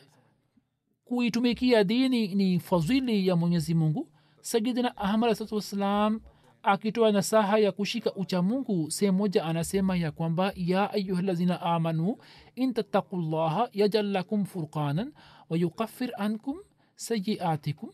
kuitumikia 1.06 1.84
dini 1.84 2.28
ni 2.36 2.60
fadhili 2.60 3.28
ya 3.28 3.36
mwenyezi 3.36 3.74
mungu. 3.74 4.10
Sayidina 4.42 4.98
ahmad 4.98 5.30
asatu 5.32 5.56
wassalam 5.56 6.20
akitoa 6.64 7.12
nasaha 7.12 7.58
ya 7.60 7.72
kushika 7.72 8.14
uchamungu 8.16 8.92
sehemu 8.92 9.18
moja 9.18 9.44
anasema 9.46 9.98
ya 9.98 10.12
kwamba 10.12 10.54
ya 10.56 10.92
ayuhalazina 10.94 11.62
amanu 11.62 12.18
in 12.56 12.74
tattaku 12.74 13.18
llaha 13.18 13.70
yajal 13.74 14.12
lakum 14.12 14.46
furqanan 14.46 15.14
wayukafir 15.50 16.12
ankum 16.18 16.58
sayiatikum 16.96 17.90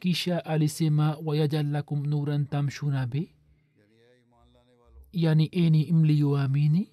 kisha 0.00 0.44
alisema 0.44 1.18
wayajal 1.24 1.66
lakum 1.70 2.06
nuran 2.06 2.46
tamshuna 2.46 3.06
bi 3.06 3.34
yani 5.12 5.48
eni 5.52 5.92
mliyoamini 5.92 6.90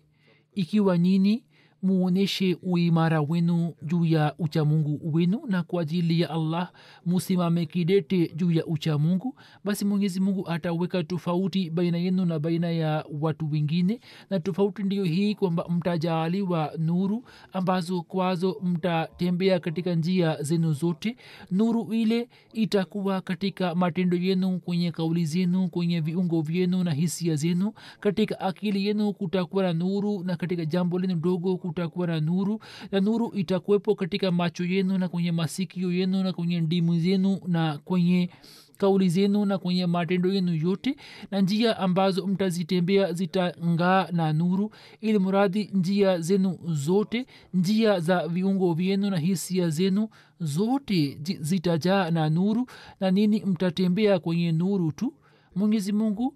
ikiwa 0.51 0.97
nyini 0.97 1.45
muonyeshe 1.83 2.57
uimara 2.63 3.21
wenu 3.21 3.73
juu 3.81 4.05
ya 4.05 4.35
uchamungu 4.39 4.99
wenu 5.15 5.41
na 5.47 5.63
kwa 5.63 5.81
ajili 5.81 6.21
ya 6.21 6.29
allah 6.29 6.71
musimame 7.05 7.65
kidete 7.65 8.31
juu 8.35 8.51
ya 8.51 8.65
uchamungu. 8.65 9.35
Basi 9.63 9.85
mwenyezi 9.85 10.19
mungu 10.19 10.47
ataweka 10.49 11.03
tofauti 11.03 11.69
baina 11.69 11.97
yenu 11.97 12.25
na 12.25 12.39
baina 12.39 12.71
ya 12.71 13.05
watu 13.21 13.51
wengine 13.51 13.99
na 14.29 14.39
tofauti 14.39 14.83
ndiyo 14.83 15.03
hii 15.03 15.35
kwamba 15.35 15.65
mtajaaliwa 15.69 16.71
nuru 16.77 17.23
ambazo 17.53 18.01
kwazo 18.01 18.57
mtatembea 18.63 19.59
katika 19.59 19.95
njia 19.95 20.43
zenu 20.43 20.73
zote. 20.73 21.15
Nuru 21.51 21.93
ile 21.93 22.29
itakuwa 22.53 23.21
katika 23.21 23.75
matendo 23.75 24.17
yenu 24.17 24.59
kwenye 24.59 24.91
kauli 24.91 25.25
zenu 25.25 25.69
kwenye 25.69 26.01
viungo 26.01 26.41
vyenu 26.41 26.83
na 26.83 26.91
hisia 26.91 27.35
zenu. 27.35 27.73
Katika 27.99 28.39
akili 28.39 28.85
yenu 28.85 29.13
kutakuwa 29.13 29.63
na 29.63 29.73
nuru 29.73 30.23
na 30.23 30.35
katika 30.35 30.65
jambo 30.65 30.99
lenu 30.99 31.15
dogo 31.15 31.57
kutakuwa 31.71 32.07
na 32.07 32.19
nuru 32.19 32.59
na 32.91 32.99
nuru 32.99 33.31
itakuwepo 33.35 33.95
katika 33.95 34.31
macho 34.31 34.65
yenu 34.65 34.97
na 34.97 35.07
kwenye 35.09 35.31
masikio 35.31 35.91
yenu 35.91 36.23
na 36.23 36.33
kwenye 36.33 36.61
ndimu 36.61 36.99
zenu 36.99 37.39
na 37.47 37.77
kwenye 37.77 38.29
kauli 38.77 39.09
zenu 39.09 39.45
na 39.45 39.57
kwenye 39.57 39.85
matendo 39.85 40.33
yenu 40.33 40.55
yote 40.55 40.95
na 41.31 41.41
njia 41.41 41.77
ambazo 41.77 42.27
mtazitembea 42.27 43.13
zitangaa 43.13 44.07
na 44.11 44.33
nuru 44.33 44.71
ili 45.01 45.19
mradhi 45.19 45.69
njia 45.73 46.19
zenu 46.19 46.59
zote 46.65 47.25
njia 47.53 47.99
za 47.99 48.27
viungo 48.27 48.73
vyenu 48.73 49.09
na 49.09 49.17
hisia 49.17 49.69
zenu 49.69 50.09
zote 50.39 51.19
zitajaa 51.39 52.11
na 52.11 52.29
nuru. 52.29 52.67
Na 52.99 53.11
nini 53.11 53.45
mtatembea 53.45 54.19
kwenye 54.19 54.51
nuru 54.51 54.91
tu? 54.91 55.13
Mwenyezi 55.55 55.91
mungu 55.93 56.33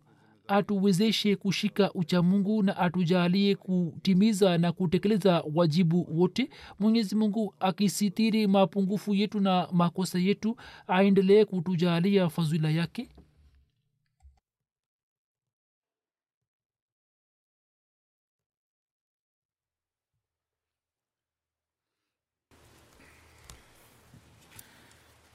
atuwezeshe 0.49 1.36
kushika 1.36 1.93
uchamungu 1.93 2.62
na 2.62 2.76
atujalie 2.76 3.55
kutimiza 3.55 4.59
na 4.59 4.72
kutekeleza 4.72 5.45
wajibu 5.55 6.07
wote 6.20 6.51
mwenyezi 6.80 7.16
mungu 7.16 7.55
akisitiri 7.61 8.47
mapungufu 8.47 9.14
yetu 9.14 9.41
na 9.41 9.68
makosa 9.72 10.18
yetu 10.18 10.57
aendelee 10.88 11.45
kutujalia 11.45 12.28
fadhila 12.28 12.70
yake 12.70 13.09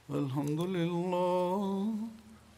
الحمد 0.10 0.62
لله 0.62 1.95